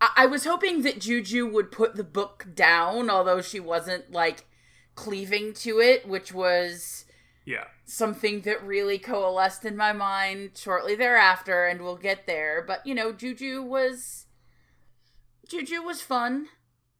[0.00, 4.46] I, I was hoping that Juju would put the book down, although she wasn't like
[4.94, 7.05] cleaving to it, which was
[7.46, 7.64] Yeah.
[7.84, 12.62] something that really coalesced in my mind shortly thereafter, and we'll get there.
[12.66, 14.26] But you know, Juju was
[15.48, 16.48] Juju was fun.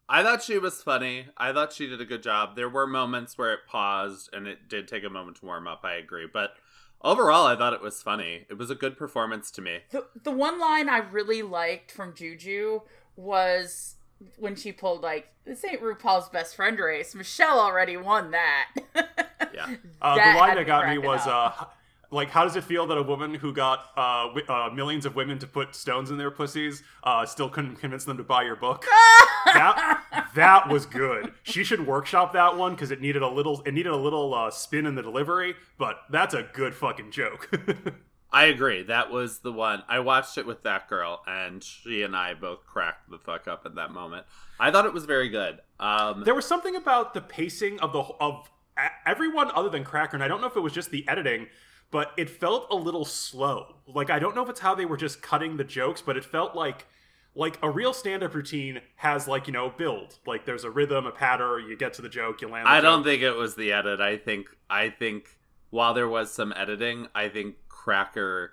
[0.09, 1.27] I thought she was funny.
[1.37, 2.55] I thought she did a good job.
[2.55, 5.81] There were moments where it paused and it did take a moment to warm up.
[5.83, 6.51] I agree, but
[7.03, 8.47] overall, I thought it was funny.
[8.49, 9.81] It was a good performance to me.
[9.91, 12.83] The the one line I really liked from Juju
[13.17, 13.96] was
[14.39, 17.15] when she pulled like this ain't RuPaul's best friend race.
[17.15, 18.69] Michelle already won that.
[19.55, 19.77] Yeah.
[20.03, 21.53] Uh, That the line that got me was, uh,
[22.11, 25.15] like, how does it feel that a woman who got uh, wi- uh, millions of
[25.17, 28.57] women to put stones in their pussies uh, still couldn't convince them to buy your
[28.57, 28.85] book?
[29.47, 30.03] that
[30.35, 31.33] that was good.
[31.43, 34.51] She should workshop that one because it needed a little it needed a little uh,
[34.51, 35.55] spin in the delivery.
[35.79, 37.51] But that's a good fucking joke.
[38.37, 38.83] I agree.
[38.83, 39.83] That was the one.
[39.89, 43.63] I watched it with that girl, and she and I both cracked the fuck up
[43.65, 44.27] at that moment.
[44.61, 45.61] I thought it was very good.
[45.81, 48.51] Um, there was something about the pacing of the of
[49.07, 51.47] everyone other than Cracker, and I don't know if it was just the editing,
[51.91, 53.77] but it felt a little slow.
[53.87, 56.25] Like I don't know if it's how they were just cutting the jokes, but it
[56.25, 56.85] felt like
[57.35, 61.11] like a real stand-up routine has like you know build like there's a rhythm a
[61.11, 63.07] patter you get to the joke you land the I don't joke.
[63.07, 64.01] think it was the edit.
[64.01, 65.39] I think I think
[65.71, 68.53] while there was some editing, I think Cracker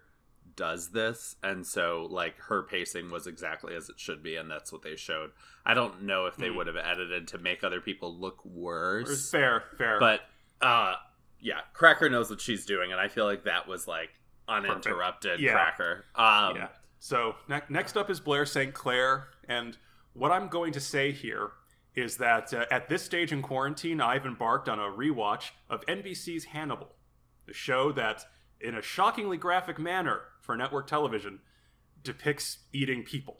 [0.56, 4.71] does this and so like her pacing was exactly as it should be and that's
[4.71, 5.32] what they showed.
[5.65, 6.58] I don't know if they Hmm.
[6.58, 9.32] would have edited to make other people look worse.
[9.32, 10.21] fair fair But
[10.62, 10.93] uh
[11.39, 14.12] yeah, Cracker knows what she's doing and I feel like that was like
[14.47, 15.54] uninterrupted Yeah.
[15.54, 16.06] Cracker.
[16.15, 16.67] Um yeah.
[16.99, 18.73] So ne- next up is Blair St.
[18.76, 19.76] Clair, and
[20.13, 21.52] what I'm going to say here
[21.95, 26.45] is that uh, at this stage in quarantine, I've embarked on a rewatch of NBC's
[26.45, 26.95] Hannibal,
[27.45, 28.25] the show that,
[28.60, 31.39] in a shockingly graphic manner for network television,
[32.03, 33.38] depicts eating people.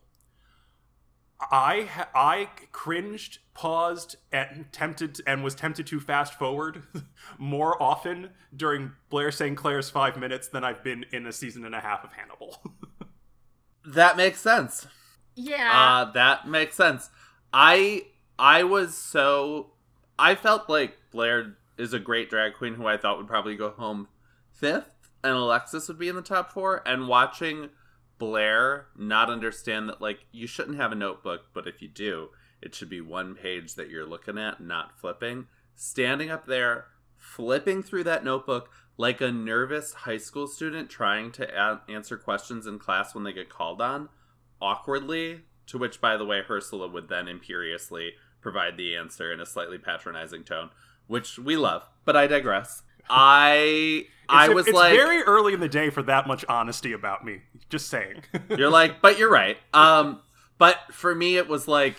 [1.52, 6.84] I I cringed, paused, and tempted and was tempted to fast forward
[7.38, 9.58] more often during Blair St.
[9.58, 12.62] Clair's five minutes than I've been in a season and a half of Hannibal.
[13.86, 14.88] that makes sense.
[15.36, 15.72] yeah.
[16.08, 17.10] Uh, that makes sense.
[17.52, 18.06] I
[18.40, 19.72] I was so
[20.18, 23.70] I felt like Blair is a great drag queen who I thought would probably go
[23.72, 24.08] home
[24.52, 26.82] fifth, and Alexis would be in the top four.
[26.86, 27.70] And watching
[28.18, 32.30] Blair not understand that like you shouldn't have a notebook, but if you do,
[32.62, 35.48] it should be one page that you're looking at, not flipping.
[35.76, 36.86] Standing up there,
[37.18, 42.68] flipping through that notebook like a nervous high school student trying to a- answer questions
[42.68, 44.10] in class when they get called on
[44.62, 49.46] awkwardly, to which, by the way, Ursula would then imperiously provide the answer in a
[49.46, 50.70] slightly patronizing tone,
[51.08, 51.84] which we love.
[52.06, 52.84] But I digress.
[53.10, 57.26] I I was it's like, very early in the day for that much honesty about
[57.26, 57.42] me.
[57.70, 58.24] Just saying.
[58.50, 59.58] you're like, but you're right.
[59.74, 60.22] Um,
[60.58, 61.98] but for me, it was like,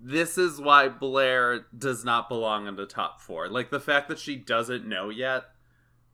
[0.00, 3.48] this is why Blair does not belong in the top four.
[3.48, 5.44] Like the fact that she doesn't know yet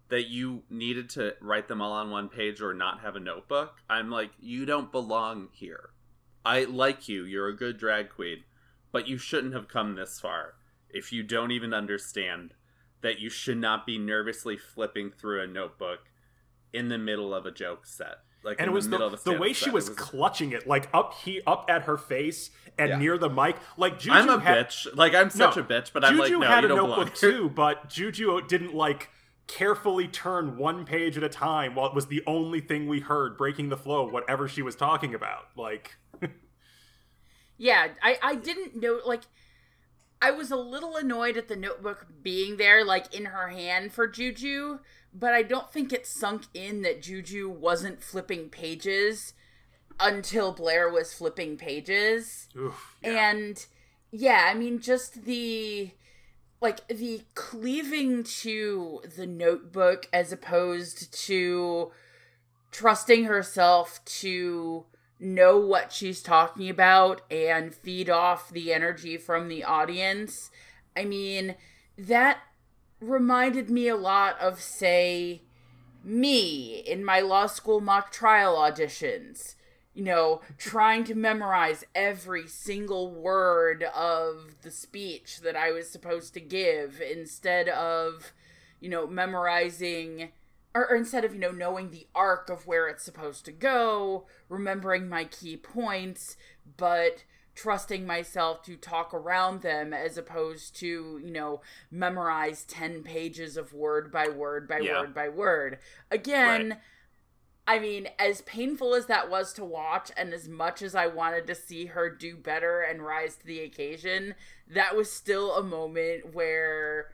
[0.09, 3.77] that you needed to write them all on one page or not have a notebook.
[3.89, 5.91] I'm like, you don't belong here.
[6.45, 7.25] I like you.
[7.25, 8.45] You're a good drag queen,
[8.93, 10.55] but you shouldn't have come this far
[10.95, 12.55] if you don't even understand
[13.03, 16.01] that you should not be nervously flipping through a notebook
[16.73, 18.19] in the middle of a joke set.
[18.43, 19.69] Like and it was the the, middle of a the way she set.
[19.69, 22.99] It was, clutching it, like up he up at her face and Yeah.
[22.99, 23.57] near the mic.
[23.77, 24.95] Like Juju I'm a had, bitch.
[24.97, 26.77] Like I'm such No, a bitch, but I'm Juju like, no, had you a don't
[26.89, 27.33] notebook belong.
[27.33, 29.11] too, but Juju didn't like
[29.47, 33.37] carefully turn one page at a time while it was the only thing we heard
[33.37, 35.49] breaking the flow, whatever she was talking about.
[35.57, 35.97] Like
[37.57, 39.23] Yeah, I I didn't know like
[40.25, 44.09] I was a little annoyed at the notebook being there like in her hand for
[44.09, 44.79] Juju,
[45.13, 49.35] but I don't think it sunk in that Juju wasn't flipping pages
[50.01, 52.49] until Blair was flipping pages.
[52.57, 53.33] oof, yeah.
[53.33, 53.67] And
[54.11, 55.91] yeah, I mean just the
[56.59, 61.93] like the cleaving to the notebook as opposed to
[62.71, 64.87] trusting herself to
[65.25, 70.51] know what she's talking about and feed off the energy from the audience.
[70.97, 71.57] I mean,
[71.97, 72.39] that
[73.01, 75.43] reminded me a lot of, say,
[76.05, 79.55] me in my law school mock trial auditions.
[79.95, 86.35] You know, trying to memorize every single word of the speech that I was supposed
[86.35, 88.33] to give instead of,
[88.81, 90.33] you know, memorizing
[90.75, 94.27] or, or instead of you know knowing the arc of where it's supposed to go
[94.49, 96.37] remembering my key points
[96.77, 101.61] but trusting myself to talk around them as opposed to you know
[101.91, 105.01] memorize 10 pages of word by word by Yeah.
[105.03, 105.79] word by word
[106.11, 106.79] again Right.
[107.67, 111.47] I mean, as painful as that was to watch, and as much as I wanted
[111.47, 114.35] to see her do better and rise to the occasion,
[114.69, 117.11] that was still a moment where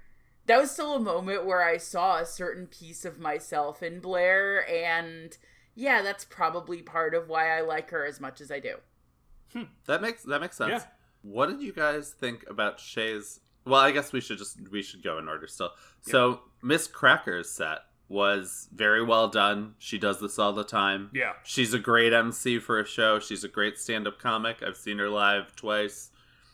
[0.46, 4.68] that was still a moment where I saw a certain piece of myself in Blair,
[4.68, 5.36] and
[5.74, 8.76] yeah, that's probably part of why I like her as much as I do.
[9.52, 10.70] Hmm, that makes that makes sense.
[10.70, 10.82] Yeah.
[11.22, 13.40] What did you guys think about Shea's?
[13.66, 15.70] Well, I guess we should just we should go in order still.
[16.02, 19.74] So Miz Cracker's set was very well done.
[19.78, 21.10] She does this all the time.
[21.14, 21.34] Yeah.
[21.44, 23.20] She's a great MC for a show.
[23.20, 24.64] She's a great stand-up comic.
[24.66, 26.10] I've seen her live twice.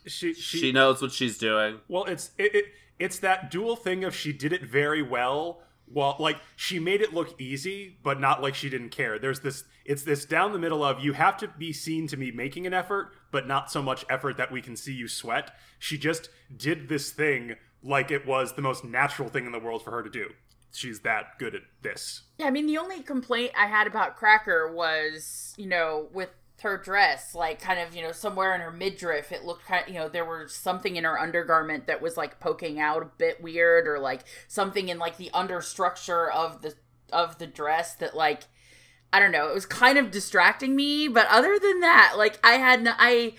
[0.07, 1.81] She She, she, knows what she's doing.
[1.89, 2.65] Well, it's it, it
[2.99, 5.63] it's that dual thing of she did it very well.
[5.89, 9.19] Well, like she made it look easy, but not like she didn't care.
[9.19, 12.33] There's this it's this down the middle of you have to be seen to be
[12.33, 15.53] making an effort, but not so much effort that we can see you sweat.
[15.79, 17.55] She just did this thing
[17.85, 20.31] like it was the most natural thing in the world for her to do.
[20.73, 22.23] She's that good at this.
[22.39, 26.31] Yeah, I mean, the only complaint I had about Cracker was, you know, with
[26.63, 29.89] her dress, like kind of, you know, somewhere in her midriff, it looked kind of,
[29.93, 33.43] you know, there was something in her undergarment that was like poking out a bit
[33.43, 36.75] weird, or like something in like the understructure of the
[37.13, 38.45] of the dress that like
[39.13, 42.55] I don't know, it was kind of distracting me, but other than that, like I
[42.55, 43.35] had no, I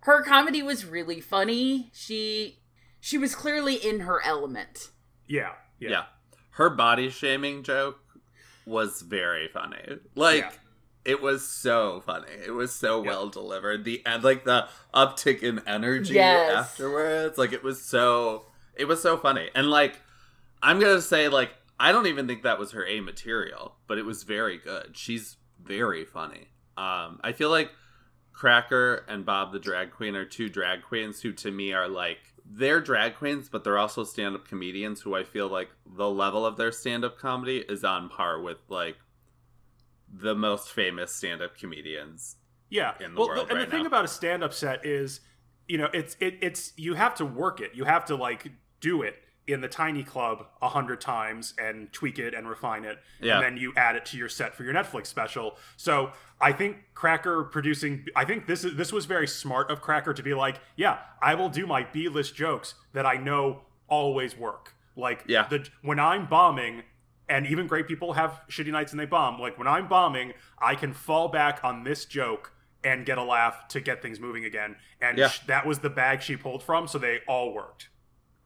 [0.00, 1.90] her comedy was really funny.
[1.92, 2.60] She
[3.00, 4.90] she was clearly in her element.
[5.26, 5.52] Yeah.
[5.78, 5.90] Yeah.
[5.90, 6.04] Yeah.
[6.50, 7.98] Her body shaming joke
[8.66, 9.98] was very funny.
[10.14, 10.52] Like Yeah.
[11.06, 12.26] It was so funny.
[12.44, 13.08] It was so Yeah.
[13.10, 13.84] well delivered.
[13.84, 16.52] The and like the uptick in energy Yes.
[16.52, 17.38] afterwards.
[17.38, 19.48] Like it was so it was so funny.
[19.54, 20.00] And like
[20.62, 24.04] I'm gonna say like I don't even think that was her A material, but it
[24.04, 24.96] was very good.
[24.96, 26.48] She's very funny.
[26.76, 27.70] Um I feel like
[28.32, 32.18] Cracker and Bob the drag queen are two drag queens who to me are like
[32.48, 36.56] they're drag queens, but they're also stand-up comedians who I feel like the level of
[36.56, 38.96] their stand-up comedy is on par with like
[40.12, 42.36] the most famous stand-up comedians.
[42.68, 42.94] Yeah.
[43.00, 43.86] in the well, world and right the thing now.
[43.88, 45.20] about a stand-up set is,
[45.68, 47.72] you know, it's it, it's you have to work it.
[47.74, 49.16] You have to like do it
[49.46, 53.34] in the tiny club a hundred times and tweak it and refine it, Yeah.
[53.36, 55.56] and then you add it to your set for your Netflix special.
[55.76, 60.12] So I think Cracker producing, I think this is this was very smart of Cracker
[60.14, 64.74] to be like, yeah, I will do my B-list jokes that I know always work.
[64.96, 65.46] Like Yeah.
[65.48, 66.82] the when I'm bombing,
[67.28, 69.38] and even great people have shitty nights and they bomb.
[69.40, 72.52] Like when I'm bombing, I can fall back on this joke
[72.84, 74.76] and get a laugh to get things moving again.
[75.00, 75.28] And Yeah.
[75.28, 77.88] sh- that was the bag she pulled from, so they all worked.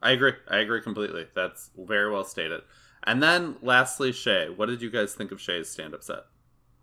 [0.03, 0.33] I agree.
[0.49, 1.27] I agree completely.
[1.35, 2.63] That's very well stated.
[3.05, 4.49] And then lastly, Shea.
[4.49, 6.25] What did you guys think of Shea's stand-up set?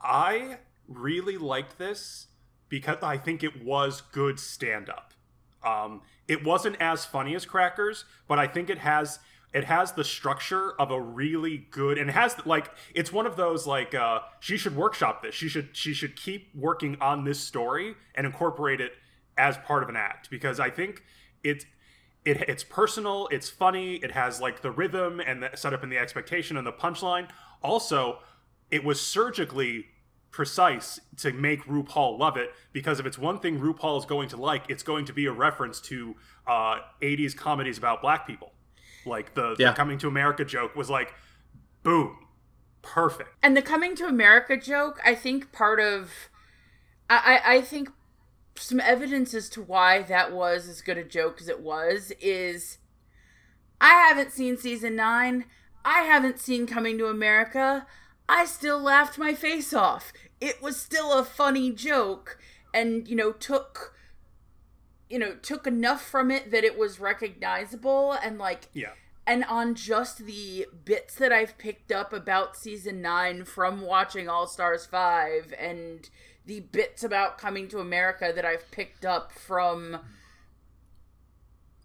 [0.02, 2.28] I really liked this
[2.70, 5.14] because I think it was good stand up.
[5.64, 9.20] Um, it wasn't as funny as Crackers, but I think it has
[9.54, 13.38] it has the structure of a really good and it has like it's one of
[13.38, 15.34] those like uh, she should workshop this.
[15.34, 18.94] She should she should keep working on this story and incorporate it
[19.38, 21.04] as part of an act because I think
[21.44, 21.66] it
[22.26, 25.98] it, it's personal, it's funny, it has like the rhythm and the setup and the
[25.98, 27.30] expectation and the punchline.
[27.64, 28.20] Also,
[28.70, 29.86] it was surgically
[30.30, 34.38] precise to make RuPaul love it because if it's one thing RuPaul is going to
[34.38, 38.52] like, it's going to be a reference to uh, 80s comedies about black people.
[39.06, 39.72] Like the, Yeah.
[39.72, 41.14] the Coming to America joke was like,
[41.84, 42.18] boom,
[42.82, 43.30] perfect.
[43.44, 46.30] And the coming to America joke, I think part of
[47.10, 47.90] I, I I think
[48.56, 52.80] some evidence as to why that was as good a joke as it was is
[53.80, 55.46] I haven't seen season nine.
[55.86, 57.86] I haven't seen Coming to America.
[58.28, 60.12] I still laughed my face off.
[60.42, 62.38] It was still a funny joke
[62.74, 63.94] and, you know, took
[65.10, 68.92] you know, took enough from it that it was recognizable and like Yeah.
[69.26, 74.48] and on just the bits that I've picked up about season 9 from watching All
[74.48, 76.10] Stars 5 and
[76.46, 80.00] the bits about coming to America that I've picked up from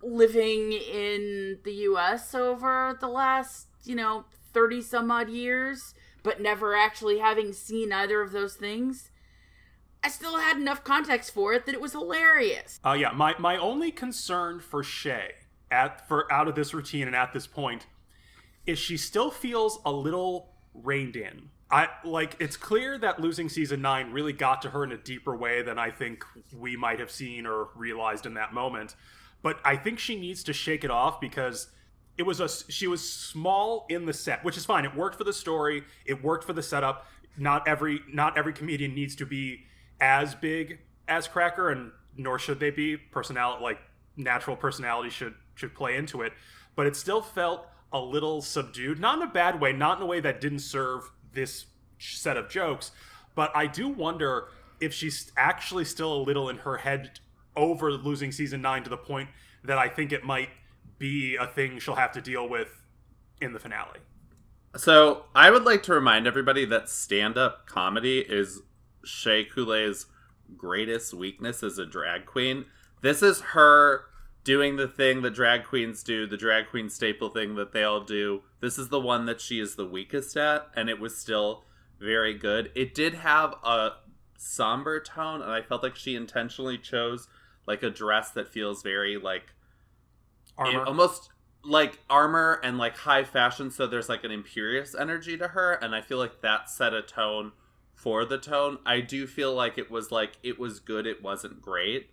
[0.02, 6.74] living in the US over the last, you know, 30 some odd years, but never
[6.74, 9.10] actually having seen either of those things.
[10.04, 12.80] I still had enough context for it that it was hilarious.
[12.84, 15.32] Uh, yeah, my, my only concern for Shea
[15.70, 17.86] at for out of this routine and at this point
[18.66, 21.50] is she still feels a little reined in.
[21.70, 25.34] I like it's clear that losing season nine really got to her in a deeper
[25.34, 26.22] way than I think
[26.54, 28.94] we might have seen or realized in that moment.
[29.40, 31.68] But I think she needs to shake it off because
[32.18, 34.84] it was a she was small in the set, which is fine.
[34.84, 35.84] It worked for the story.
[36.04, 37.06] It worked for the setup.
[37.38, 39.64] Not every not every comedian needs to be
[40.02, 42.98] as big as Cracker, and nor should they be.
[42.98, 43.78] Personality like
[44.16, 46.32] natural personality should should play into it,
[46.76, 48.98] but it still felt a little subdued.
[48.98, 49.72] Not in a bad way.
[49.72, 51.66] Not in a way that didn't serve this
[51.98, 52.90] set of jokes.
[53.34, 54.48] But I do wonder
[54.80, 57.20] if she's actually still a little in her head
[57.54, 59.28] over losing season nine to the point
[59.64, 60.48] that I think it might
[60.98, 62.68] be a thing she'll have to deal with
[63.40, 64.00] in the finale.
[64.76, 68.62] So I would like to remind everybody that stand-up comedy is
[69.04, 70.06] Shea Coulee's
[70.56, 72.66] greatest weakness as a drag queen.
[73.00, 74.04] This is her
[74.44, 78.00] doing the thing that drag queens do, the drag queen staple thing that they all
[78.00, 78.42] do.
[78.60, 81.64] This is the one that she is the weakest at, and it was still
[82.00, 82.70] very good.
[82.74, 83.92] It did have a
[84.36, 87.28] somber tone, and I felt like she intentionally chose
[87.66, 89.54] like a dress that feels very like
[90.58, 90.84] Armor.
[90.84, 91.30] almost
[91.64, 95.94] like armor and like high fashion so there's like an imperious energy to her and
[95.94, 97.52] i feel like that set a tone
[98.02, 101.62] for the tone i do feel like it was like it was good it wasn't
[101.62, 102.10] great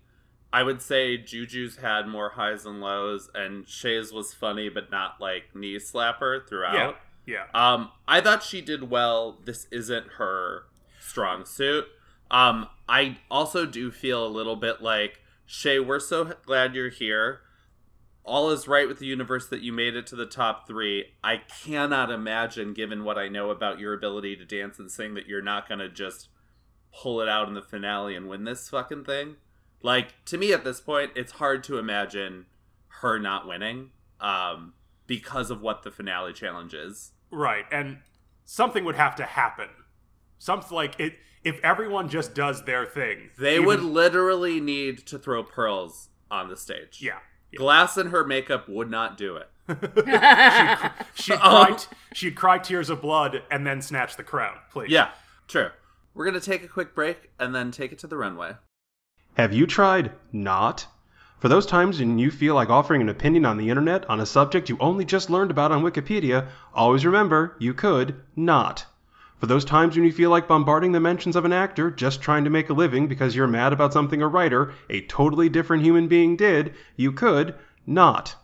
[0.53, 5.19] i would say juju's had more highs and lows and shea's was funny but not
[5.19, 7.45] like knee slapper throughout yeah.
[7.53, 7.73] yeah.
[7.73, 9.37] um, I thought she did well.
[9.45, 10.63] This isn't her
[10.99, 11.85] strong suit.
[12.31, 15.79] Um, I also do feel a little bit like Shea.
[15.79, 17.41] We're so glad you're here.
[18.29, 21.13] All is right with the universe that you made it to the top three.
[21.23, 25.25] I cannot imagine, given what I know about your ability to dance and sing, that
[25.25, 26.29] you're not gonna just
[26.93, 29.37] pull it out in the finale and win this fucking thing.
[29.81, 32.45] Like to me, at this point, it's hard to imagine
[33.01, 33.89] her not winning
[34.21, 34.73] um,
[35.07, 37.13] because of what the finale challenge is.
[37.31, 37.97] Right, and
[38.45, 39.69] something would have to happen.
[40.37, 41.15] Something like it.
[41.43, 46.49] If everyone just does their thing, They even- would literally need to throw pearls on
[46.49, 46.99] the stage.
[47.01, 47.19] Yeah.
[47.55, 49.49] Glass in her makeup would not do it.
[51.15, 51.65] She'd Oh.
[51.67, 51.77] cry,
[52.13, 54.89] she'd cry tears of blood and then snatch the crown, please.
[54.91, 55.09] Yeah,
[55.47, 55.69] true.
[56.13, 58.53] We're going to take a quick break and then take it to the runway.
[59.35, 60.87] Have you tried not?
[61.39, 64.25] For those times when you feel like offering an opinion on the internet on a
[64.25, 68.85] subject you only just learned about on Wikipedia, always remember you could not.
[69.39, 72.43] For those times when you feel like bombarding the mentions of an actor just trying
[72.43, 76.09] to make a living because you're mad about something a writer, a totally different human
[76.09, 77.55] being did, you could
[77.87, 78.35] not.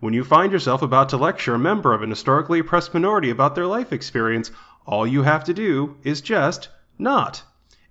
[0.00, 3.54] When you find yourself about to lecture a member of an historically oppressed minority about
[3.54, 4.50] their life experience,
[4.86, 7.44] all you have to do is just not.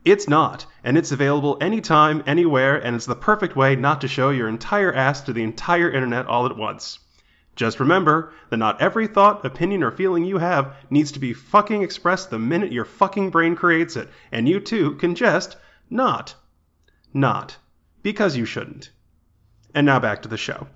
[0.04, 4.32] It's not, and it's available anytime, anywhere, and it's the perfect way not to show
[4.32, 7.00] your entire ass to the entire internet all at once.
[7.60, 11.82] Just remember that not every thought, opinion, or feeling you have needs to be fucking
[11.82, 15.58] expressed the minute your fucking brain creates it, and you too can just
[15.90, 16.36] not.
[17.14, 17.58] Not.
[18.02, 18.92] Because you shouldn't.
[19.76, 20.68] And now back to the show.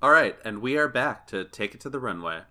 [0.00, 2.44] All right, and we are back to take it to the runway.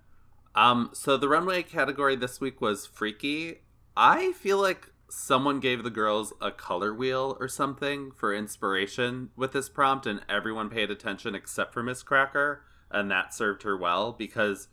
[0.54, 3.62] Um, so the runway category this week was freaky.
[3.98, 9.52] I feel like someone gave the girls a color wheel or something for inspiration with
[9.52, 12.62] this prompt, and everyone paid attention except for Miz Cracker,
[12.94, 14.68] and that served her well because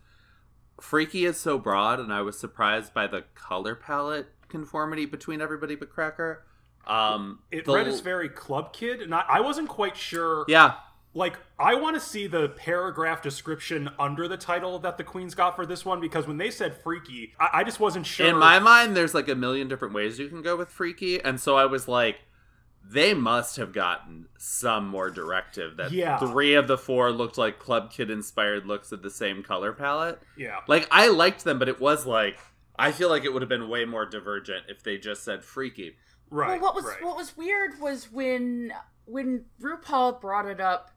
[0.79, 5.75] freaky is so broad, and I was surprised by the color palette conformity between everybody
[5.75, 6.45] but Cracker.
[6.87, 10.45] Um, It the- read as very club kid, and I, I wasn't quite sure.
[10.47, 10.73] yeah,
[11.13, 15.55] Like, I want to see the paragraph description under the title that the queens got
[15.55, 18.27] for this one because when they said freaky, I, I just wasn't sure.
[18.27, 21.39] In my mind, there's like a million different ways you can go with freaky, and
[21.39, 22.21] so I was like,
[22.83, 26.17] they must have gotten some more directive that Yeah.
[26.17, 30.19] three of the four looked like Club Kid inspired looks of the same color palette.
[30.35, 30.59] yeah.
[30.67, 32.37] Like I liked them, but it was like
[32.77, 35.95] I feel like it would have been way more divergent if they just said freaky.
[36.29, 36.59] Right.
[36.59, 37.03] well, what was right.
[37.03, 38.73] what was weird was when
[39.05, 40.89] when RuPaul brought it up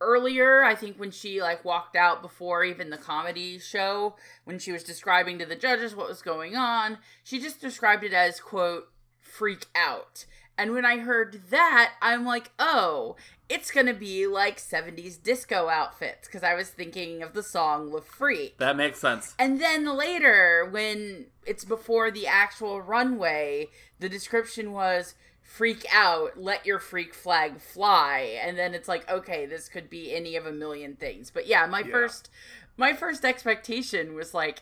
[0.00, 0.64] earlier.
[0.64, 4.82] I think when she like walked out before even the comedy show, when she was
[4.82, 8.88] describing to the judges what was going on, she just described it as quote
[9.18, 10.26] freak out.
[10.60, 13.16] And when I heard that, I'm like, oh,
[13.48, 18.02] it's gonna be like 70s disco outfits because I was thinking of the song Le
[18.02, 18.58] Freak.
[18.58, 19.34] That makes sense.
[19.38, 26.66] And then later, when it's before the actual runway, the description was freak out, let
[26.66, 28.38] your freak flag fly.
[28.42, 31.30] And then it's like, okay, this could be any of a million things.
[31.30, 31.90] But yeah, my Yeah.
[31.90, 32.28] first
[32.76, 34.60] my first expectation was like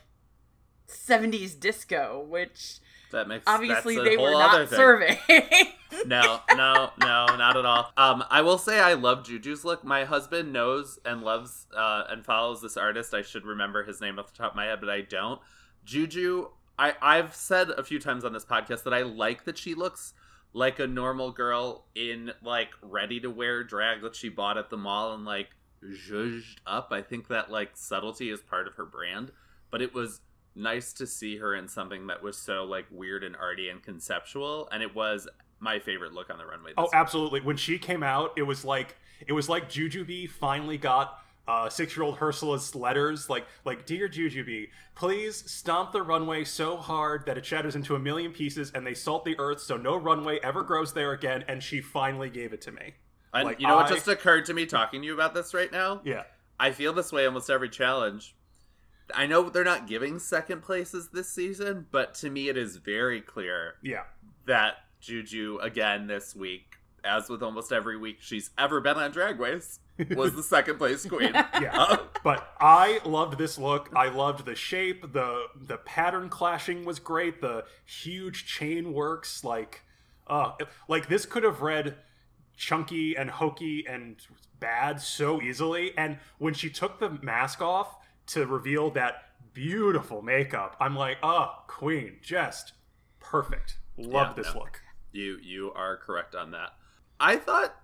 [0.87, 2.79] 70s disco, which
[3.11, 5.17] That makes obviously they were not serving.
[6.05, 7.91] no, no, no, not at all.
[7.97, 9.83] Um, I will say I love Juju's look.
[9.83, 13.13] My husband knows and loves uh, and follows this artist.
[13.13, 15.41] I should remember his name off the top of my head, but I don't.
[15.85, 19.73] Juju, I I've said a few times on this podcast that I like that she
[19.73, 20.13] looks
[20.53, 24.77] like a normal girl in like ready to wear drag that she bought at the
[24.77, 25.49] mall and like
[25.83, 26.89] zhuzhed up.
[26.91, 29.31] I think that like subtlety is part of her brand,
[29.71, 30.21] but it was
[30.55, 34.67] nice to see her in something that was so like weird and arty and conceptual
[34.71, 35.27] and it was
[35.59, 37.41] my favorite look on the runway Oh, absolutely.
[37.41, 38.95] When she came out, it was like
[39.27, 45.49] it was like Jujubee finally got uh, six-year-old Ursula's letters, like like dear Jujubee, please
[45.51, 49.25] stomp the runway so hard that it shatters into a million pieces, and they salt
[49.25, 51.43] the earth so no runway ever grows there again.
[51.47, 52.93] And she finally gave it to me.
[53.33, 55.71] And Like, you know what just occurred to me talking to you about this right
[55.71, 56.01] now?
[56.03, 56.23] Yeah.
[56.59, 58.35] I feel this way almost every challenge.
[59.15, 63.21] I know they're not giving second places this season, but to me it is very
[63.21, 64.03] clear Yeah.
[64.45, 69.39] that Juju again this week, as with almost every week she's ever been on Drag
[69.39, 69.79] Race,
[70.15, 71.31] was the second place queen.
[71.33, 71.97] Yeah.
[72.21, 73.89] But I loved this look.
[73.95, 75.13] I loved the shape.
[75.13, 77.39] the The pattern clashing was great.
[77.39, 79.83] The huge chain works, like,
[80.27, 80.51] uh,
[80.89, 81.95] like this could have read
[82.57, 84.17] chunky and hokey and
[84.59, 85.97] bad so easily.
[85.97, 87.95] And when she took the mask off
[88.29, 89.23] to reveal that
[89.53, 92.73] beautiful makeup, I'm like, oh, queen, just
[93.19, 93.77] perfect.
[93.97, 94.61] Love Yeah, this no.
[94.61, 94.81] look.
[95.11, 96.69] You you are correct on that.
[97.19, 97.75] I thought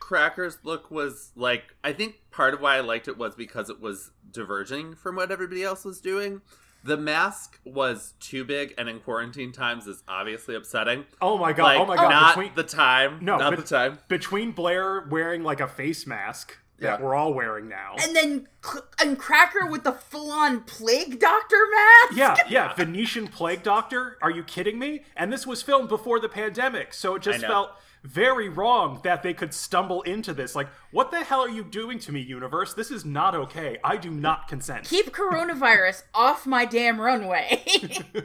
[0.00, 3.80] Cracker's look was like I think part of why I liked it was because it
[3.80, 6.42] was diverging from what everybody else was doing.
[6.82, 11.06] The mask was too big and in quarantine times is obviously upsetting.
[11.22, 11.62] Oh my god!
[11.64, 12.08] like oh my god!
[12.10, 13.18] not Between, the time.
[13.22, 13.98] No, not but- the time.
[14.08, 17.04] between Blair wearing like a face mask that Yeah.
[17.04, 17.96] we're all wearing now.
[18.00, 18.48] And then
[19.00, 22.16] and Cracker with the full-on plague doctor mask.
[22.16, 24.16] Yeah, yeah, Venetian plague doctor.
[24.22, 25.02] Are you kidding me?
[25.16, 27.70] And this was filmed before the pandemic, so it just felt
[28.02, 30.54] very wrong that they could stumble into this.
[30.54, 32.74] Like, what the hell are you doing to me, universe?
[32.74, 33.78] This is not okay.
[33.82, 34.84] I do not consent.
[34.84, 37.64] Keep coronavirus off my damn runway.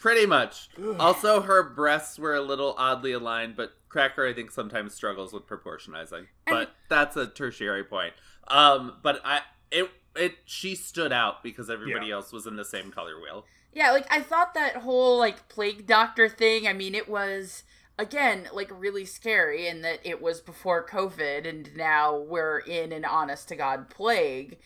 [0.00, 0.68] Pretty much.
[0.98, 5.46] also, her breasts were a little oddly aligned, but Cracker, I think, sometimes struggles with
[5.46, 6.26] proportionizing.
[6.46, 8.14] But that's a tertiary point.
[8.48, 9.40] Um, but I,
[9.70, 12.14] it, it, she stood out because everybody Yeah.
[12.14, 13.44] else was in the same color wheel.
[13.72, 17.62] yeah, like I thought that whole like plague doctor thing, I mean it was
[17.98, 23.04] again like really scary in that it was before COVID and now we're in an
[23.04, 24.58] honest to god plague.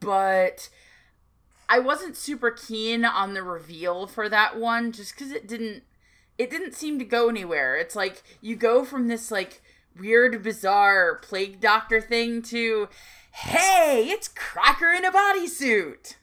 [0.00, 0.68] But
[1.68, 5.84] I wasn't super keen on the reveal for that one just cuz it didn't
[6.38, 7.76] it didn't seem to go anywhere.
[7.76, 9.62] It's like you go from this like
[9.98, 12.88] weird bizarre plague doctor thing to
[13.32, 16.14] hey, it's Cracker in a bodysuit.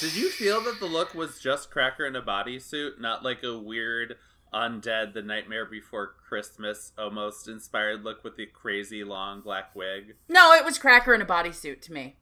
[0.00, 3.58] Did you feel that the look was just Cracker in a bodysuit, not like a
[3.58, 4.16] weird
[4.52, 10.16] undead, the Nightmare Before Christmas almost inspired look with the crazy long black wig?
[10.28, 12.16] No, it was Cracker in a bodysuit to me.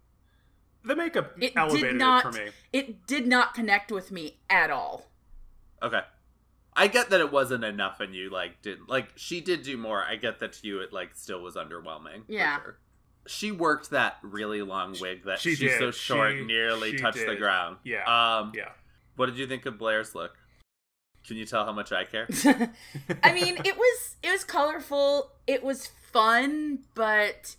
[0.87, 2.25] The makeup It elevated did not.
[2.25, 2.51] it for me.
[2.73, 5.07] It did not connect with me at all.
[5.83, 6.01] Okay.
[6.75, 10.03] I get that it wasn't enough and you like didn't like she did do more.
[10.05, 12.27] I get that to you it like still was underwhelming.
[12.27, 12.61] for Yeah.
[12.63, 12.79] sure.
[13.27, 15.79] She worked that really long wig that She she's did.
[15.79, 17.79] so short She- nearly she touched the ground.
[17.83, 18.05] Yeah.
[18.05, 18.71] Um Yeah.
[19.17, 20.37] what did you think of Blair's look?
[21.27, 22.29] Can you tell how much I care?
[23.25, 25.33] I mean, it was it was colorful.
[25.49, 27.57] It was fun, but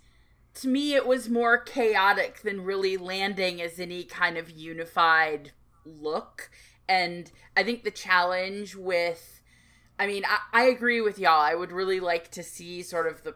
[0.57, 5.51] to me, it was more chaotic than really landing as any kind of unified
[5.85, 6.49] look.
[6.89, 9.41] And I think the challenge with,
[9.99, 11.41] I mean, I, I agree with y'all.
[11.41, 13.35] I would really like to see sort of the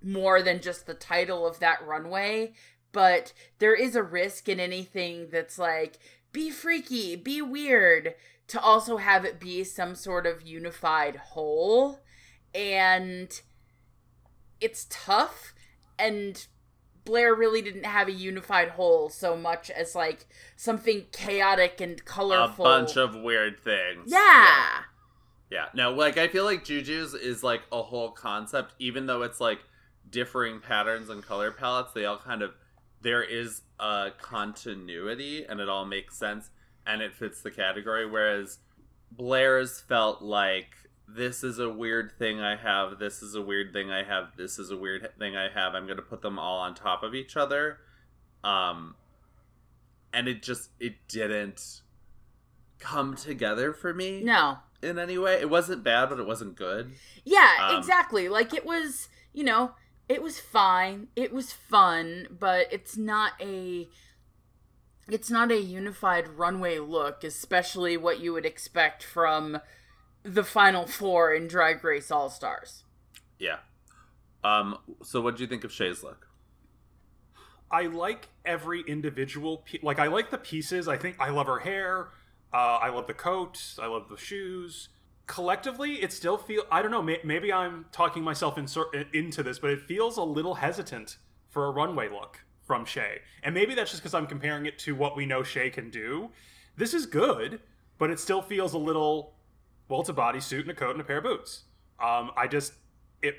[0.00, 2.52] more than just the title of that runway,
[2.92, 5.98] but there is a risk in anything that's like
[6.32, 8.14] be freaky, be weird,
[8.46, 12.00] to also have it be some sort of unified whole.
[12.54, 13.40] And
[14.60, 15.53] it's tough
[15.98, 16.46] and
[17.04, 20.26] Blair really didn't have a unified whole so much as like
[20.56, 22.64] something chaotic and colorful.
[22.64, 24.04] a bunch of weird things.
[24.10, 24.82] yeah.
[25.50, 29.40] Yeah, no, like I feel like Juju's is like a whole concept, even though it's
[29.40, 29.60] like
[30.10, 31.92] differing patterns and color palettes.
[31.92, 32.54] They all kind of
[33.02, 36.50] there is a continuity, and it all makes sense,
[36.86, 38.08] and it fits the category.
[38.10, 38.58] Whereas
[39.12, 40.74] Blair's felt like
[41.06, 44.58] this is a weird thing I have, this is a weird thing I have, this
[44.58, 45.74] is a weird thing I have.
[45.74, 47.78] I'm gonna put them all on top of each other,
[48.42, 48.94] um,
[50.12, 51.80] and it just it didn't
[52.78, 54.58] come together for me No.
[54.82, 55.34] in any way.
[55.40, 56.92] It wasn't bad, but it wasn't good.
[57.24, 58.28] Yeah, Um, exactly.
[58.28, 59.74] Like it was, you know,
[60.08, 61.08] it was fine.
[61.16, 63.88] It was fun, but it's not a
[65.08, 69.60] it's not a unified runway look, especially what you would expect from
[70.24, 72.82] the final four in Drag Race All Stars.
[73.38, 73.58] Yeah.
[74.42, 74.78] Um.
[75.02, 76.28] So, what do you think of Shea's look?
[77.70, 79.58] I like every individual.
[79.58, 80.88] Pe- like I like the pieces.
[80.88, 82.08] I think I love her hair.
[82.52, 83.60] Uh, I love the coat.
[83.80, 84.88] I love the shoes.
[85.26, 86.64] Collectively, it still feel.
[86.70, 87.02] I don't know.
[87.02, 88.68] May- maybe I'm talking myself in-
[89.12, 91.16] into this, but it feels a little hesitant
[91.48, 93.20] for a runway look from Shea.
[93.42, 96.30] And maybe that's just because I'm comparing it to what we know Shea can do.
[96.76, 97.60] This is good,
[97.98, 99.34] but it still feels a little.
[99.88, 101.64] Well, it's a bodysuit and a coat and a pair of boots.
[102.02, 102.72] Um, I just
[103.22, 103.36] it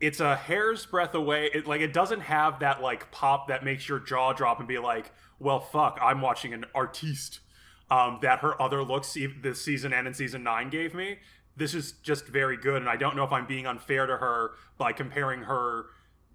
[0.00, 1.50] it's a hair's breadth away.
[1.52, 4.78] It like it doesn't have that like pop that makes your jaw drop and be
[4.78, 7.40] like, well, fuck, I'm watching an artiste.
[7.88, 11.18] Um, that her other looks this season and in season nine gave me.
[11.56, 14.50] This is just very good, and I don't know if I'm being unfair to her
[14.76, 15.86] by comparing her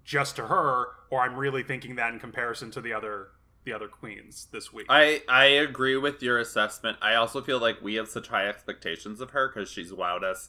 [0.02, 3.28] just to her, or I'm really thinking that in comparison to the other
[3.64, 4.86] the other queens this week.
[4.88, 6.98] I I agree with your assessment.
[7.00, 10.48] I also feel like we have such high expectations of her because she's wowed us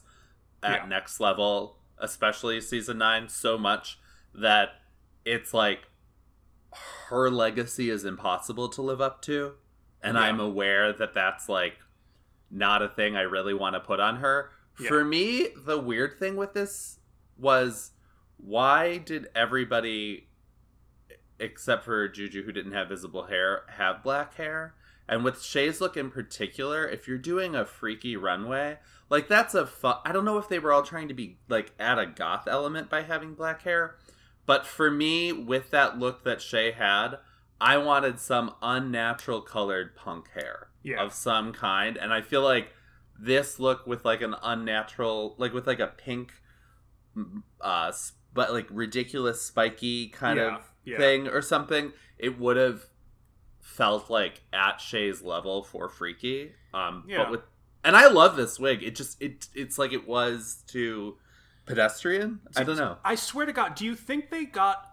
[0.62, 0.86] at Yeah.
[0.86, 3.98] next level, especially season nine, so much
[4.34, 4.80] that
[5.24, 5.86] it's like
[7.08, 9.54] her legacy is impossible to live up to
[10.02, 10.24] and Yeah.
[10.24, 11.78] i'm aware that that's like
[12.50, 14.50] not a thing i really want to put on her
[14.80, 14.88] Yeah.
[14.88, 16.98] for me the weird thing with this
[17.38, 17.92] was
[18.38, 20.28] why did everybody
[21.44, 24.74] except for juju who didn't have visible hair have black hair.
[25.06, 28.78] And with shea's look in particular if you're doing a freaky runway
[29.10, 31.72] like that's a fun i don't know if they were all trying to be like
[31.78, 33.96] add a goth element by having black hair
[34.46, 37.18] but for me with that look that shea had
[37.60, 41.02] i wanted some unnatural colored punk hair Yeah.
[41.04, 41.98] of some kind.
[41.98, 42.72] And i feel like
[43.20, 46.32] this look with like an unnatural like with like a pink
[47.60, 47.92] uh
[48.32, 50.96] but like ridiculous spiky kind Yeah, of yeah.
[50.96, 52.86] thing or something it would have
[53.60, 57.18] felt like at shea's level for freaky um Yeah.
[57.24, 57.40] but with
[57.82, 61.16] and i love this wig it just it it's like it was to
[61.66, 64.86] pedestrian i don't know I swear to God, do you think they got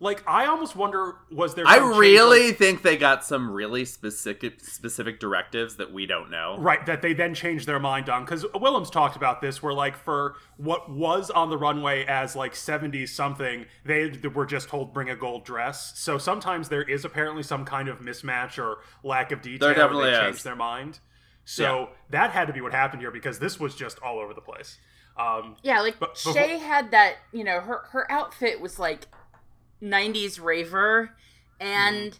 [0.00, 0.22] like?
[0.28, 1.66] I almost wonder was there?
[1.66, 6.56] i really like- think they got some really specific specific directives that we don't know
[6.58, 8.24] Right, that they then changed their mind on.
[8.24, 12.54] Because Willam's talked about this, where like for what was on the runway as like
[12.54, 15.98] seventy something, they were just told bring a gold dress.
[15.98, 19.68] So sometimes there is apparently some kind of mismatch or lack of detail.
[19.68, 20.20] There definitely they is.
[20.20, 21.00] changed their mind.
[21.48, 24.40] So that had to be what happened here because this was just all over the
[24.40, 24.78] place.
[25.16, 29.06] Um, Yeah, like But before- Shea had that, you know, her her outfit was like
[29.82, 31.16] 90s raver
[31.60, 32.18] and Mm-hmm.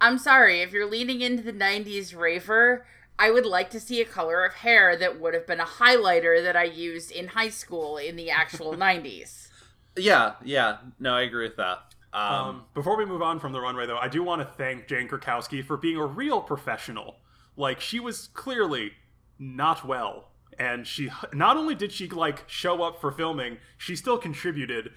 [0.00, 2.86] I'm sorry, if you're leaning into the 90s raver,
[3.18, 6.42] I would like to see a color of hair that would have been a highlighter
[6.42, 9.52] that I used in high school in the actual 90s.
[9.96, 11.78] yeah yeah no i agree with that
[12.14, 14.86] um, Um, before we move on from the runway, though, I do want to thank
[14.86, 17.16] Jane Krakowski for being a real professional.
[17.56, 18.92] Like she was clearly
[19.38, 20.28] not well,
[20.58, 24.92] and she not only did she like show up for filming, she still contributed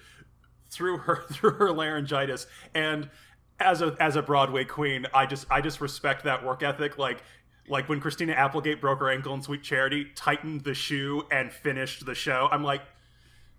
[0.70, 2.46] through her through her laryngitis.
[2.74, 3.10] And
[3.58, 6.98] as a as a Broadway queen, I just I just respect that work ethic.
[6.98, 7.22] Like
[7.68, 12.06] like when Christina Applegate broke her ankle in Sweet Charity, tightened the shoe and finished
[12.06, 12.48] the show.
[12.50, 12.82] I'm like.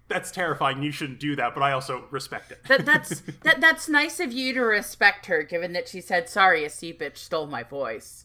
[0.09, 0.81] That's terrifying.
[0.81, 2.63] You shouldn't do that, but I also respect it.
[2.69, 6.63] That that's that that's nice of you to respect her given that she said sorry
[6.63, 8.23] a sea bitch stole my voice.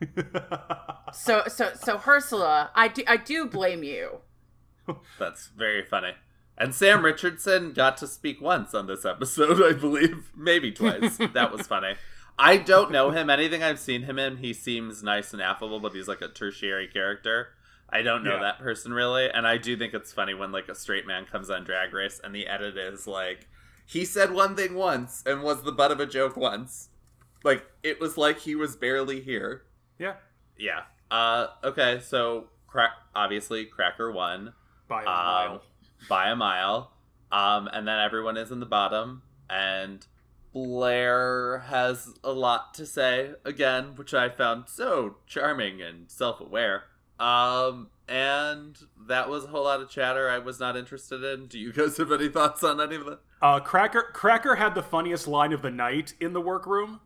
[1.12, 4.20] So so so Ursula, I do I do blame you.
[5.18, 6.12] That's very funny.
[6.58, 10.30] And Sam Richardson got to speak once on this episode, I believe.
[10.36, 11.16] Maybe twice.
[11.32, 11.94] that was funny.
[12.38, 13.30] I don't know him.
[13.30, 16.88] Anything I've seen him in, he seems nice and affable, but he's like a tertiary
[16.88, 17.48] character.
[17.90, 18.40] I don't know Yeah.
[18.42, 19.28] that person really.
[19.30, 22.20] And I do think it's funny when like a straight man comes on Drag Race
[22.22, 23.48] and the edit is like,
[23.86, 26.88] he said one thing once and was the butt of a joke once.
[27.44, 29.64] Like, it was like he was barely here.
[29.98, 30.14] yeah.
[30.56, 30.82] Yeah.
[31.10, 34.54] Uh, okay, so crack obviously Cracker won
[34.88, 35.62] by a um, mile.
[36.08, 36.92] By a mile.
[37.30, 40.06] Um, and then everyone is in the bottom, and
[40.52, 46.84] Blair has a lot to say again, which I found so charming and self-aware.
[47.18, 48.76] Um, and
[49.08, 51.46] that was a whole lot of chatter I was not interested in.
[51.46, 53.20] Do you guys have any thoughts on any of that?
[53.40, 57.00] Uh, Cracker Cracker had the funniest line of the night in the workroom.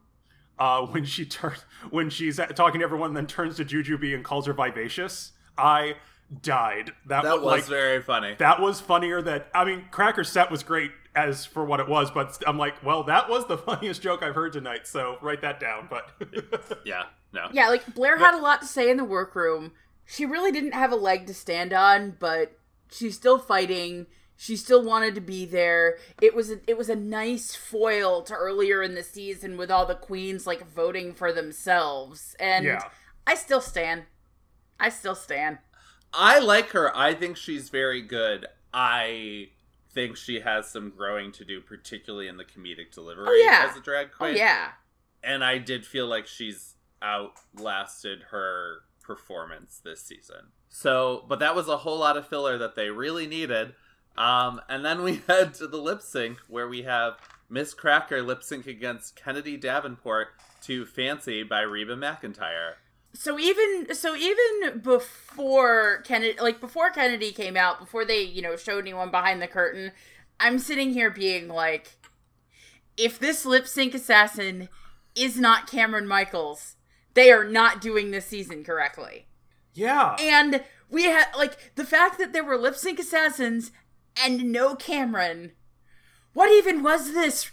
[0.59, 4.47] Uh, when she turns when she's talking to everyone, then turns to Jujubee and calls
[4.47, 5.32] her vivacious.
[5.57, 5.97] I
[6.43, 6.93] died.
[7.07, 8.35] That, That was like very funny.
[8.39, 9.22] that was funnier.
[9.22, 12.83] That I mean, Cracker's set was great as for what it was, but I'm like,
[12.85, 14.87] well, that was the funniest joke I've heard tonight.
[14.87, 15.89] So write that down.
[15.89, 16.11] But
[16.85, 17.49] yeah, no.
[17.53, 19.72] Yeah, like Blair had a lot to say in the workroom.
[20.05, 22.59] She really didn't have a leg to stand on, but
[22.93, 24.07] she's still fighting.
[24.37, 25.97] She still wanted to be there.
[26.20, 29.87] It was a, it was a nice foil to earlier in the season with all
[29.87, 32.37] the queens like voting for themselves.
[32.39, 32.83] And Yeah.
[33.27, 34.03] I still stand.
[34.79, 35.59] I still stand.
[36.17, 36.97] I like her.
[36.97, 38.47] I think she's very good.
[38.73, 39.49] I
[39.93, 43.67] think she has some growing to do, particularly in the comedic delivery Oh, yeah.
[43.71, 44.35] as a drag queen.
[44.35, 44.69] Oh yeah.
[45.23, 50.53] And I did feel like she's outlasted her performance this season.
[50.69, 53.75] So, but that was a whole lot of filler that they really needed.
[54.19, 57.14] Um, and then we head to the lip sync where we have
[57.49, 60.29] Miz Cracker lip sync against Kennedy Davenport
[60.62, 62.75] to Fancy by Reba McEntire.
[63.19, 68.57] So even so even before Kennedy like before Kennedy came out, before they, you know,
[68.57, 69.93] showed anyone behind the curtain,
[70.39, 71.97] I'm sitting here being like
[72.97, 74.69] if this lip sync assassin
[75.14, 76.77] is not Cameron Michaels,
[77.14, 79.27] they are not doing this season correctly.
[79.75, 83.73] yeah, And we had like the fact that there were lip sync assassins
[84.23, 85.53] and no Cameron.
[86.33, 87.51] What even was this?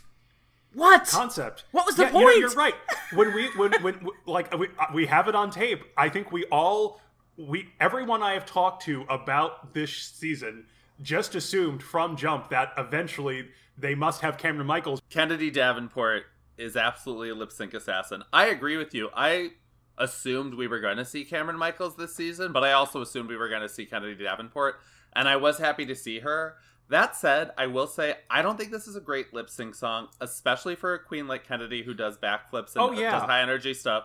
[0.74, 1.06] What?
[1.08, 1.66] concept.
[1.72, 2.38] What was the Yeah, you know, point?
[2.40, 2.76] you're right.
[3.14, 5.84] When we when when like we uh, we have it on tape.
[5.98, 7.00] I think we all
[7.38, 10.66] we everyone I have talked to about this season
[11.02, 15.02] just assumed from jump that eventually they must have Cameron Michaels.
[15.10, 16.24] Kennedy Davenport
[16.58, 18.24] is absolutely a lip sync assassin.
[18.32, 19.10] I agree with you.
[19.16, 19.52] I
[19.98, 23.38] assumed we were going to see Cameron Michaels this season, but I also assumed we
[23.38, 24.80] were going to see Kennedy Davenport,
[25.16, 26.56] and I was happy to see her.
[26.94, 30.10] That said, I will say I don't think this is a great lip sync song,
[30.22, 33.14] especially for a queen like Kennedy who does backflips and Oh, yeah.
[33.14, 34.04] does high energy stuff.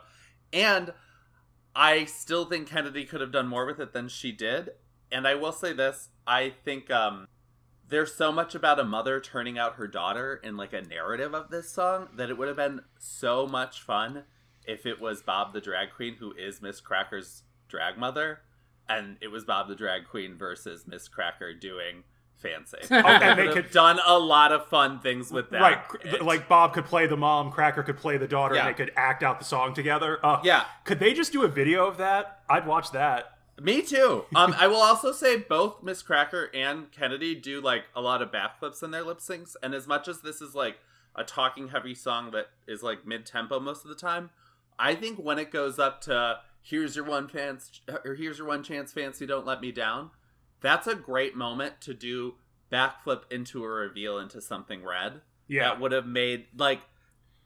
[0.55, 0.95] And
[1.77, 4.71] I still think Kennedy could have done more with it than she did.
[5.13, 7.29] And I will say this, I think um
[7.87, 11.51] there's so much about a mother turning out her daughter in like a narrative of
[11.51, 14.25] this song that it would have been so much fun
[14.65, 18.41] if it was Bob the drag queen who is Miz Cracker's drag mother
[18.89, 22.05] and it was Bob the drag queen versus Miz Cracker doing
[22.39, 22.79] fancy.
[22.91, 25.61] and they could- done a lot of fun things with that.
[25.61, 28.67] Right, It- like Bob could play the mom, Cracker could play the daughter, Yeah.
[28.67, 30.19] and they could act out the song together.
[30.25, 30.65] Uh, Yeah.
[30.85, 32.43] Could they just do a video of that?
[32.49, 33.35] I'd watch that.
[33.61, 34.25] Me too.
[34.37, 38.31] Um, I will also say both Miz Cracker and Kennedy do like a lot of
[38.31, 40.79] backflips in their lip syncs, and as much as this is like
[41.17, 44.31] a talking heavy song that is like mid tempo most of the time,
[44.79, 48.63] I think when it goes up to "Here's your one chance" or "Here's your one
[48.63, 50.13] chance, fancy, don't let me down,"
[50.61, 52.35] that's a great moment to do
[52.71, 55.21] backflip into a reveal into something red.
[55.47, 55.65] Yeah.
[55.65, 56.81] That would have made like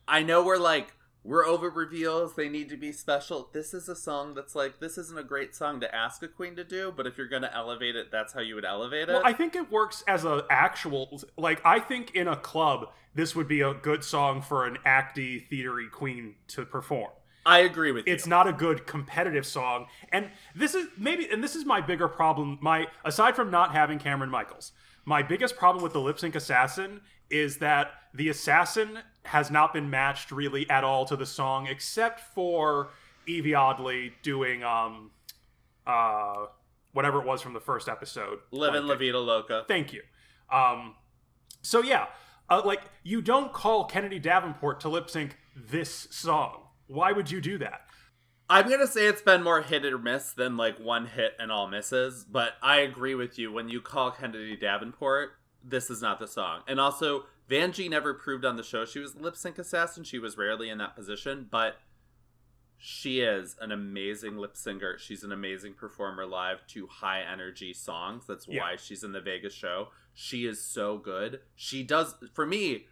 [0.07, 0.93] I know we're like
[1.23, 3.49] we're over reveals, they need to be special.
[3.53, 6.55] This is a song that's like this isn't a great song to ask a queen
[6.57, 9.13] to do, but if you're gonna elevate it, that's how you would elevate it.
[9.13, 13.35] Well, I think it works as a actual like I think in a club this
[13.35, 17.11] would be a good song for an acty theatery queen to perform.
[17.45, 18.13] I agree with you.
[18.13, 22.07] It's not a good competitive song, and this is maybe and this is my bigger
[22.07, 22.57] problem.
[22.61, 24.71] My aside from not having Cameron Michaels,
[25.05, 29.89] my biggest problem with the lip sync assassin is that the assassin has not been
[29.89, 32.91] matched really at all to the song, except for
[33.27, 35.11] Yvie Oddly doing um
[35.85, 36.45] uh
[36.93, 38.39] whatever it was from the first episode.
[38.51, 39.65] Living La Like, Vida Loca.
[39.67, 40.01] Thank you.
[40.51, 40.95] Um,
[41.61, 42.07] so yeah,
[42.49, 46.62] uh, like you don't call Kennedy Davenport to lip sync this song.
[46.93, 47.87] Why would you do that?
[48.47, 51.67] I'm gonna say it's been more hit or miss than like one hit and all
[51.67, 53.51] misses, but I agree with you.
[53.51, 55.31] When you call Kennedy Davenport,
[55.63, 56.61] this is not the song.
[56.67, 60.03] And also, Vanjie never proved on the show she was a lip sync assassin.
[60.03, 61.77] She was rarely in that position, but
[62.77, 64.99] she is an amazing lip singer.
[64.99, 68.27] She's an amazing performer live to high energy songs.
[68.27, 68.61] That's Yeah.
[68.61, 69.89] why she's in the Vegas show.
[70.13, 71.41] She is so good.
[71.55, 72.85] She does for me.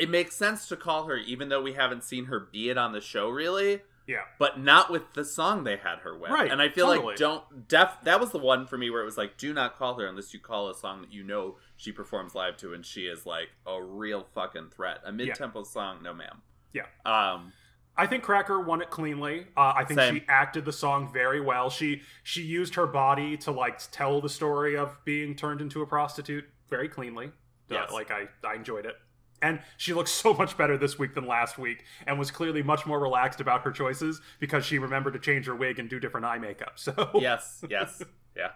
[0.00, 2.92] It makes sense to call her, even though we haven't seen her be it on
[2.92, 4.22] the show really Yeah.
[4.38, 6.30] but not with the song they had her with.
[6.30, 7.06] Right, And I feel totally.
[7.08, 9.76] like don't def that was the one for me where it was like, do not
[9.78, 12.84] call her unless you call a song that you know she performs live to and
[12.84, 14.98] she is like a real fucking threat.
[15.04, 16.42] A mid tempo song, no ma'am.
[16.72, 16.86] Yeah.
[17.06, 17.52] Um
[17.96, 19.46] I think Cracker won it cleanly.
[19.56, 20.14] Uh, I think Same.
[20.16, 21.70] she acted the song very well.
[21.70, 25.86] She she used her body to like tell the story of being turned into a
[25.86, 27.30] prostitute very cleanly.
[27.70, 28.96] Uh, like I I enjoyed it.
[29.44, 32.86] And she looks so much better this week than last week, and was clearly much
[32.86, 36.24] more relaxed about her choices because she remembered to change her wig and do different
[36.24, 36.72] eye makeup.
[36.76, 38.02] So yes, yes.
[38.36, 38.50] Yeah.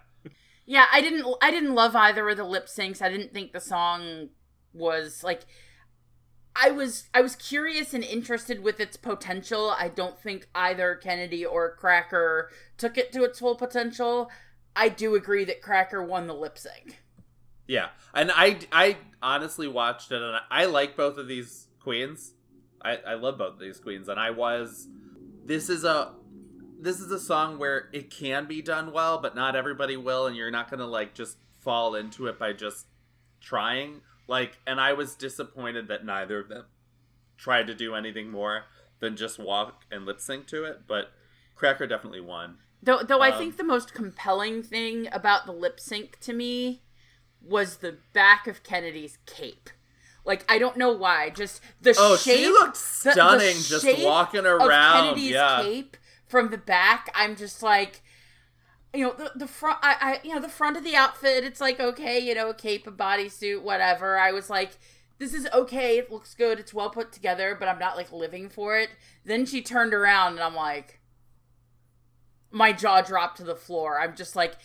[0.65, 3.01] Yeah, I didn't I didn't love either of the lip syncs.
[3.01, 4.29] I didn't think the song
[4.73, 5.45] was like
[6.55, 9.69] I was I was curious and interested with its potential.
[9.69, 14.29] I don't think either Kennedy or Cracker took it to its full potential.
[14.75, 16.99] I do agree that Cracker won the lip sync.
[17.69, 17.89] Yeah.
[18.15, 22.33] And I I honestly watched it and I, I like both of these queens.
[22.81, 24.87] I, I love both of these queens and I was
[25.45, 26.13] this is a
[26.81, 30.35] this is a song where it can be done well, but not everybody will, and
[30.35, 32.87] you're not gonna like just fall into it by just
[33.41, 34.01] trying.
[34.27, 36.65] Like, and I was disappointed that neither of them
[37.37, 38.63] tried to do anything more
[38.99, 40.87] than just walk and lip sync to it.
[40.87, 41.11] But
[41.55, 42.57] Cracker definitely won.
[42.81, 46.83] Though though I Um, think the most compelling thing about the lip sync to me
[47.41, 49.69] was the back of Kennedy's cape.
[50.25, 54.03] Like I don't know why, just the Oh, shape she looked the- the stunning just
[54.03, 55.03] walking around.
[55.05, 55.61] Kennedy's yeah.
[55.63, 57.09] cape from the back.
[57.15, 58.01] I'm just like,
[58.93, 59.79] you know, the the front.
[59.81, 61.43] I, I you know the front of the outfit.
[61.43, 64.19] It's like okay, you know, a cape, a bodysuit, whatever.
[64.19, 64.71] I was like,
[65.17, 65.97] this is okay.
[65.97, 66.59] It looks good.
[66.59, 68.89] It's well put together, but I'm not like living for it.
[69.25, 70.99] Then she turned around, and I'm like,
[72.51, 73.99] my jaw dropped to the floor.
[73.99, 74.55] I'm just like,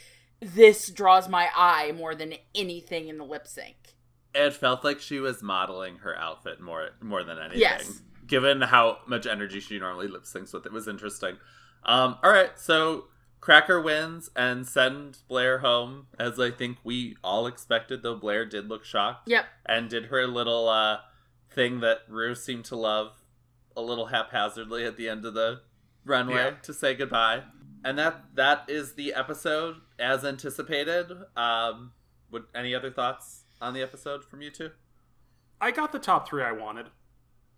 [0.45, 3.77] this draws my eye more than anything in the lip sync.
[4.35, 7.61] It felt like she was modeling her outfit more more than anything.
[7.61, 8.03] Yes.
[8.27, 11.37] Given how much energy she normally lip syncs with, it was interesting.
[11.85, 13.05] Um, all right, so
[13.41, 18.03] Cracker wins and send Blair home, as I think we all expected.
[18.03, 19.45] Though Blair did look shocked Yep.
[19.67, 20.99] and did her little uh,
[21.51, 23.13] thing that Rue seemed to love
[23.77, 25.61] a little haphazardly at the end of the
[26.07, 26.51] runway Yeah.
[26.63, 27.43] to say goodbye.
[27.85, 31.13] And that that is the episode as anticipated.
[31.37, 31.93] Um,
[32.31, 34.71] would any other thoughts on the episode from you two?
[35.61, 36.87] I got the top three I wanted.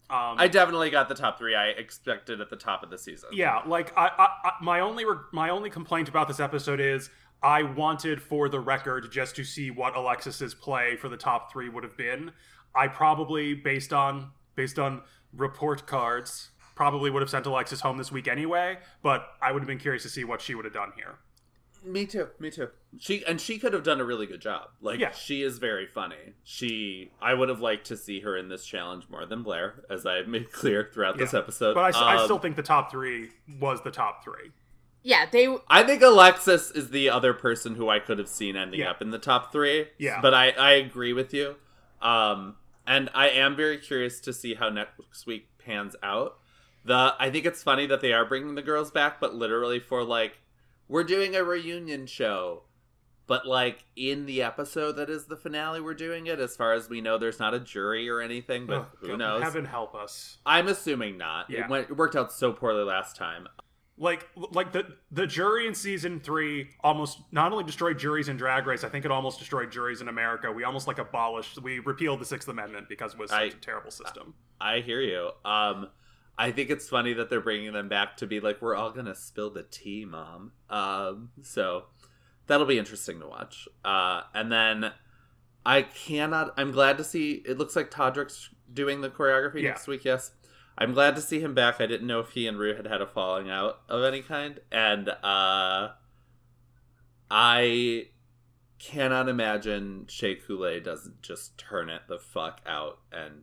[0.08, 3.30] Um, I definitely got the top three I expected at the top of the season.
[3.32, 7.10] Yeah, like I, I, I my only re- my only complaint about this episode is
[7.42, 11.68] I wanted for the record just to see what Alexis's play for the top three
[11.68, 12.32] would have been.
[12.74, 15.02] I probably based on based on
[15.32, 19.66] report cards probably would have sent Alexis home this week anyway, but I would have
[19.66, 21.16] been curious to see what she would have done here.
[21.84, 22.28] Me too.
[22.40, 22.68] Me too.
[22.98, 24.68] She and she could have done a really good job.
[24.80, 25.12] Like Yeah.
[25.12, 26.34] she is very funny.
[26.42, 30.04] She I would have liked to see her in this challenge more than Blair, as
[30.04, 31.74] I have made clear throughout this episode.
[31.74, 34.50] But I, Um, still think the top three was the top three.
[35.04, 38.80] Yeah, they I think Alexis is the other person who I could have seen ending
[38.80, 38.90] Yeah.
[38.90, 39.86] up in the top three.
[39.98, 40.20] Yeah.
[40.20, 41.54] But I, I agree with you.
[42.02, 46.38] Um, and I am very curious to see how next week pans out.
[46.86, 50.02] The I think it's funny that they are bringing the girls back, but literally for
[50.04, 50.38] like
[50.88, 52.62] we're doing a reunion show.
[53.26, 56.38] But like in the episode that is the finale, we're doing it.
[56.38, 59.42] As far as we know, there's not a jury or anything, but Ugh, who knows?
[59.42, 60.38] Heaven help us.
[60.46, 61.50] I'm assuming not.
[61.50, 61.64] Yeah.
[61.64, 63.48] It, went, it worked out so poorly last time.
[63.98, 68.66] like like the the jury in season three almost not only destroyed juries in drag
[68.66, 72.20] race i think it almost destroyed juries in america we almost like abolished we repealed
[72.20, 75.30] the sixth amendment because it was such I- a terrible system I hear you.
[75.44, 75.88] Um,
[76.38, 79.14] I think it's funny that they're bringing them back to be like, we're all gonna
[79.14, 80.52] spill the tea, mom.
[80.68, 81.84] Um, so
[82.46, 83.66] that'll be interesting to watch.
[83.84, 84.92] Uh, and then
[85.64, 86.52] I cannot.
[86.56, 87.42] I'm glad to see.
[87.46, 89.70] It looks like Todrick's doing the choreography Yeah.
[89.70, 90.04] next week.
[90.04, 90.32] Yes,
[90.76, 91.80] I'm glad to see him back.
[91.80, 94.60] I didn't know if he and Rue had had a falling out of any kind,
[94.70, 95.92] and uh,
[97.30, 98.08] I
[98.78, 103.42] cannot imagine Shea Coulee doesn't just turn it the fuck out and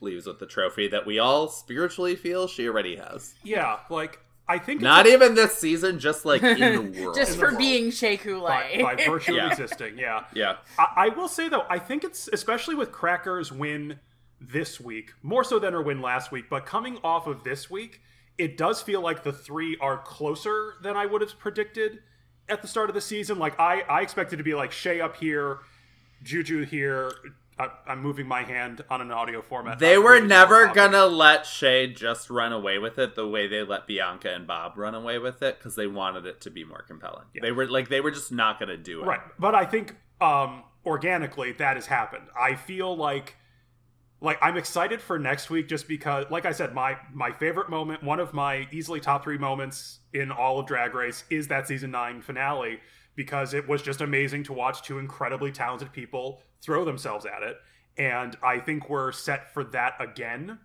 [0.00, 3.34] leaves with the trophy that we all spiritually feel she already has.
[3.44, 7.16] yeah like i think Not a- even this season, just like in the world.
[7.16, 7.58] just In for world.
[7.58, 8.40] being Shea Coulee.
[8.82, 9.46] by, by virtue Yeah.
[9.46, 13.50] of existing yeah yeah, I, I will say though i think it's especially with crackers
[13.50, 13.98] win
[14.40, 18.00] this week more so than her win last week but coming off of this week
[18.38, 22.00] it does feel like the three are closer than i would have predicted
[22.48, 25.16] at the start of the season like i i expected to be like shea up
[25.16, 25.58] here
[26.22, 27.10] juju here
[27.58, 31.46] I, i'm moving my hand on an audio format they I'm were never gonna let
[31.46, 35.18] Shea just run away with it the way they let Bianca and Bob run away
[35.18, 37.24] with it because they wanted it to be more compelling.
[37.40, 39.06] They were like they were just not gonna do it.
[39.06, 39.20] Right.
[39.38, 42.26] But I think um organically that has happened.
[42.38, 43.36] I feel like
[44.20, 48.02] like I'm excited for next week just because like I said my my favorite moment,
[48.02, 51.90] one of my easily top 3 moments in all of Drag Race is that season
[51.90, 52.80] 9 finale
[53.16, 57.56] because it was just amazing to watch two incredibly talented people throw themselves at it
[57.98, 60.58] and I think we're set for that again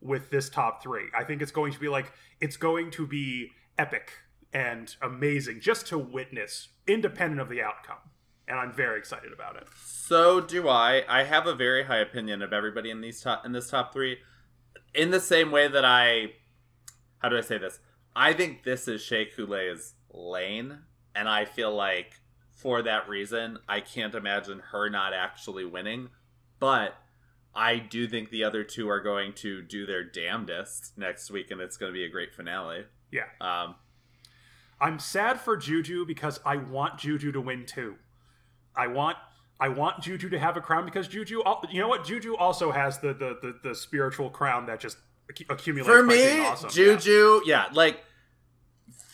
[0.00, 1.02] with this top 3.
[1.16, 4.12] I think it's going to be like it's going to be epic
[4.52, 7.98] and amazing just to witness independent of the outcome
[8.48, 11.04] and i'm very excited about it So do I.
[11.06, 14.18] I have a very high opinion of everybody in these top in this top three.
[14.94, 16.32] In the same way that I,
[17.18, 17.78] how do I say this?
[18.16, 20.78] I think this is Shea Coulee's lane,
[21.18, 22.20] and I feel like
[22.52, 26.08] for that reason, I can't imagine her not actually winning.
[26.60, 26.94] But
[27.54, 31.60] I do think the other two are going to do their damnedest next week, and
[31.60, 32.84] it's going to be a great finale.
[33.10, 33.74] yeah Um,
[34.80, 37.96] i'm sad for juju because i want juju to win too
[38.76, 39.16] i want
[39.58, 42.98] i want juju to have a crown because juju you know what juju also has
[43.00, 44.98] the the the, the spiritual crown that just
[45.50, 46.70] accumulates for me, awesome.
[46.70, 48.04] Juju, yeah, like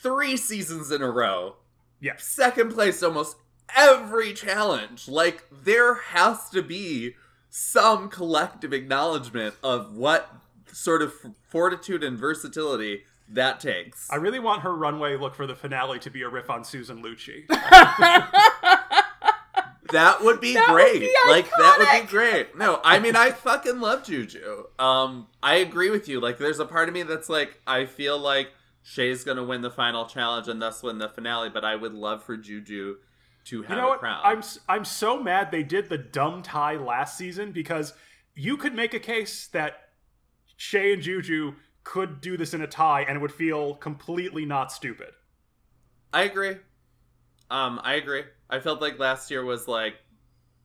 [0.03, 1.57] three seasons in a row.
[2.05, 2.13] Yeah.
[2.13, 3.37] yeah second place almost
[3.77, 5.09] every challenge.
[5.09, 7.15] Like there has to be
[7.51, 10.31] some collective acknowledgement of what
[10.73, 11.13] sort of
[11.49, 14.11] fortitude and versatility that takes.
[14.11, 17.03] i really want her runway look for the finale to be a riff on susan
[17.03, 17.47] lucci
[19.93, 21.01] that would be That would great.
[21.01, 22.57] be like that would be great.
[22.59, 24.65] No, I mean I fucking love Juju.
[24.79, 26.21] Um I agree with you.
[26.21, 28.51] Like there's a part of me that's like I feel like
[28.85, 32.23] Shea's gonna win the final challenge and thus win the finale, but I would love
[32.23, 32.99] for Juju
[33.47, 33.99] to have You know a what?
[33.99, 34.21] crown.
[34.23, 37.95] I'm I'm so mad they did the dumb tie last season because
[38.35, 39.89] you could make a case that
[40.57, 44.71] Shea and Juju could do this in a tie and it would feel completely not
[44.71, 45.13] stupid.
[46.13, 46.57] I agree.
[47.51, 48.25] Um, I agree.
[48.51, 49.97] I felt like last year was like,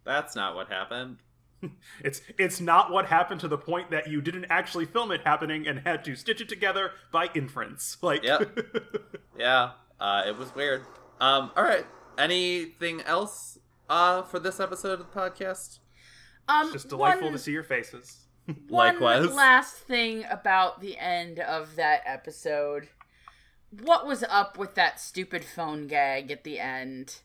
[0.05, 1.17] that's not what happened.
[2.03, 5.67] It's it's not what happened to the point that you didn't actually film it happening
[5.67, 7.97] and had to stitch it together by inference.
[8.01, 8.57] Like Yep.
[9.37, 10.81] Yeah, uh, it was weird.
[11.21, 11.85] Um, all right.
[12.17, 13.57] Anything else
[13.89, 15.79] uh, for this episode of the podcast?
[16.47, 18.25] Um, it's just delightful one, to see your faces.
[18.67, 19.33] one Likewise.
[19.33, 22.89] last thing about the end of that episode.
[23.71, 27.17] What was up with that stupid phone gag at the end?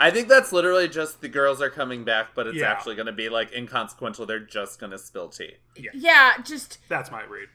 [0.00, 2.70] I think that's literally just the girls are coming back, but it's Yeah.
[2.70, 4.26] actually going to be like inconsequential.
[4.26, 5.54] They're just going to spill tea.
[5.94, 7.48] Yeah, just That's my read.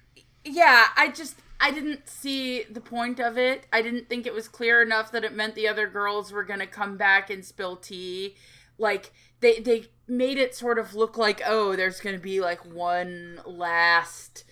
[0.44, 3.66] yeah, I just I didn't see the point of it.
[3.72, 6.68] I didn't think it was clear enough that it meant the other girls were gonna
[6.68, 8.36] come back and spill tea.
[8.78, 13.40] Like they they made it sort of look like oh, there's gonna be like one
[13.46, 14.44] last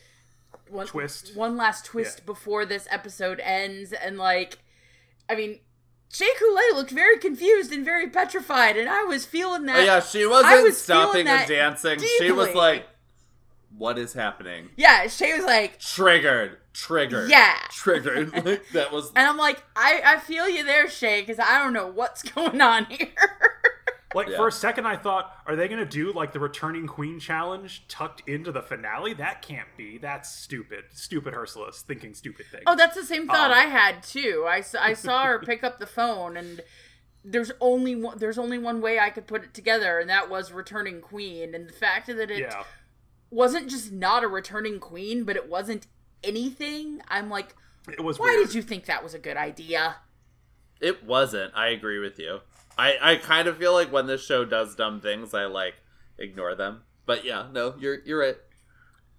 [0.70, 1.36] one Twist.
[1.36, 2.26] one last twist Yeah.
[2.28, 4.60] before this episode ends, and like,
[5.30, 5.60] I mean.
[6.12, 9.78] Shea Coulee looked very confused and very petrified, and I was feeling that.
[9.78, 12.00] Oh, yeah, she wasn't I was stopping and dancing.
[12.18, 12.86] She was like,
[13.78, 17.56] "What is happening?" yeah, Shea was like, Triggered, triggered, Yeah.
[17.72, 18.34] triggered.
[18.46, 21.72] Like, that was And I'm like, I, I feel you there, Shea, because I don't
[21.74, 23.08] know what's going on here.
[24.14, 24.38] Like Yeah.
[24.38, 27.88] for a second, I thought, are they going to do like the returning queen challenge
[27.88, 29.14] tucked into the finale?
[29.14, 29.98] That can't be.
[29.98, 30.86] That's stupid.
[30.94, 32.64] Stupid Ursulus thinking stupid things.
[32.68, 34.46] oh, that's the same thought Um, I had too.
[34.48, 36.62] I, I saw her pick up the phone, and
[37.24, 40.52] there's only one, there's only one way I could put it together, and that was
[40.52, 41.54] returning queen.
[41.56, 42.64] And the fact that it yeah.
[43.30, 45.88] wasn't just not a returning queen, but it wasn't
[46.24, 47.02] anything.
[47.08, 47.56] I'm like,
[47.88, 48.48] It was why weird.
[48.48, 49.98] did you think that was a good idea?
[50.80, 51.54] It wasn't.
[51.56, 52.40] I agree with you.
[52.78, 55.76] I, I kind of feel like when this show does dumb things, I like
[56.18, 56.82] ignore them.
[57.06, 58.38] But yeah, no, you're you're right.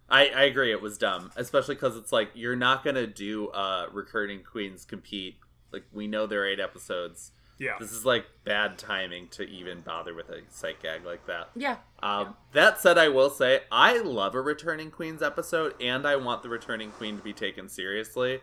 [0.08, 0.72] I, I agree.
[0.72, 5.36] It was dumb, especially because it's like you're not gonna do uh recurring queens compete.
[5.72, 7.32] Like we know there are eight episodes.
[7.58, 7.76] Yeah.
[7.78, 11.50] This is like bad timing to even bother with a sight gag like that.
[11.54, 16.16] Yeah, Um, That said, I will say I love a returning queens episode, and I
[16.16, 18.40] want the returning queen to be taken seriously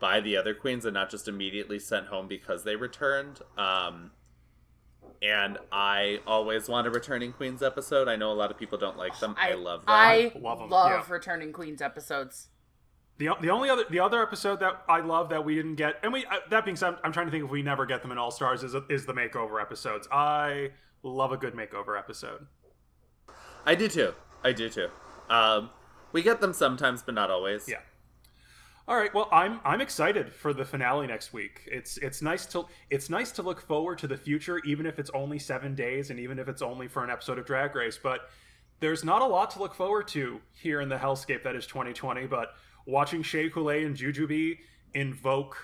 [0.00, 3.40] by the other queens and not just immediately sent home because they returned.
[3.56, 4.10] Um,
[5.22, 8.08] and I always want a returning queens episode.
[8.08, 9.34] I know a lot of people don't like them.
[9.38, 9.88] I, love them.
[9.88, 11.12] I Love 'em, love yeah.
[11.12, 12.48] returning queens episodes.
[13.18, 16.10] The, the only other the other episode that I love that we didn't get, and
[16.10, 18.16] we uh, that being said, I'm trying to think if we never get them in
[18.16, 20.08] All Stars is is the makeover episodes.
[20.10, 20.70] I
[21.02, 22.46] love a good makeover episode.
[23.66, 24.14] I do too.
[24.42, 24.88] I do too.
[25.28, 25.68] Um,
[26.12, 27.68] we get them sometimes, but not always.
[27.68, 27.80] Yeah.
[28.90, 29.14] All right.
[29.14, 31.60] Well, I'm I'm excited for the finale next week.
[31.70, 35.10] It's it's nice to it's nice to look forward to the future, even if it's
[35.14, 38.00] only seven days, and even if it's only for an episode of Drag Race.
[38.02, 38.30] But
[38.80, 42.26] there's not a lot to look forward to here in the hellscape that is 2020.
[42.26, 42.48] But
[42.84, 44.58] watching Shea Coulee and Jujubee
[44.92, 45.56] invoke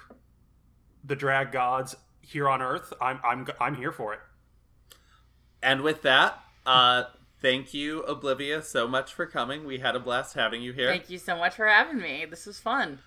[1.02, 4.20] the drag gods here on Earth, I'm I'm I'm here for it.
[5.64, 7.06] And with that, uh,
[7.42, 9.64] thank you, Oblivia, so much for coming.
[9.64, 10.86] We had a blast having you here.
[10.86, 12.24] Thank you so much for having me.
[12.24, 13.00] This was fun.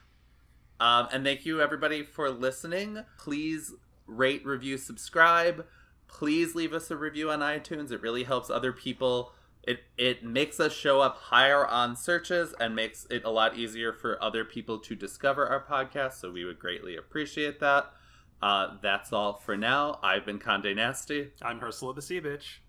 [0.80, 3.04] Um, and thank you, everybody, for listening.
[3.18, 3.74] Please
[4.08, 5.66] rate, review, subscribe.
[6.08, 7.92] Please leave us a review on iTunes.
[7.92, 9.34] It really helps other people.
[9.64, 13.94] It it makes us show up higher on searches and makes it a lot easier
[13.94, 16.14] for other people to discover our podcast.
[16.14, 17.92] So we would greatly appreciate that.
[18.42, 20.00] Uh, that's all for now.
[20.02, 21.32] I've been Conde Nasty.
[21.42, 22.60] I'm Ursula the Sea Bitch.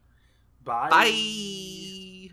[0.64, 0.90] Bye.
[0.90, 2.30] Bye.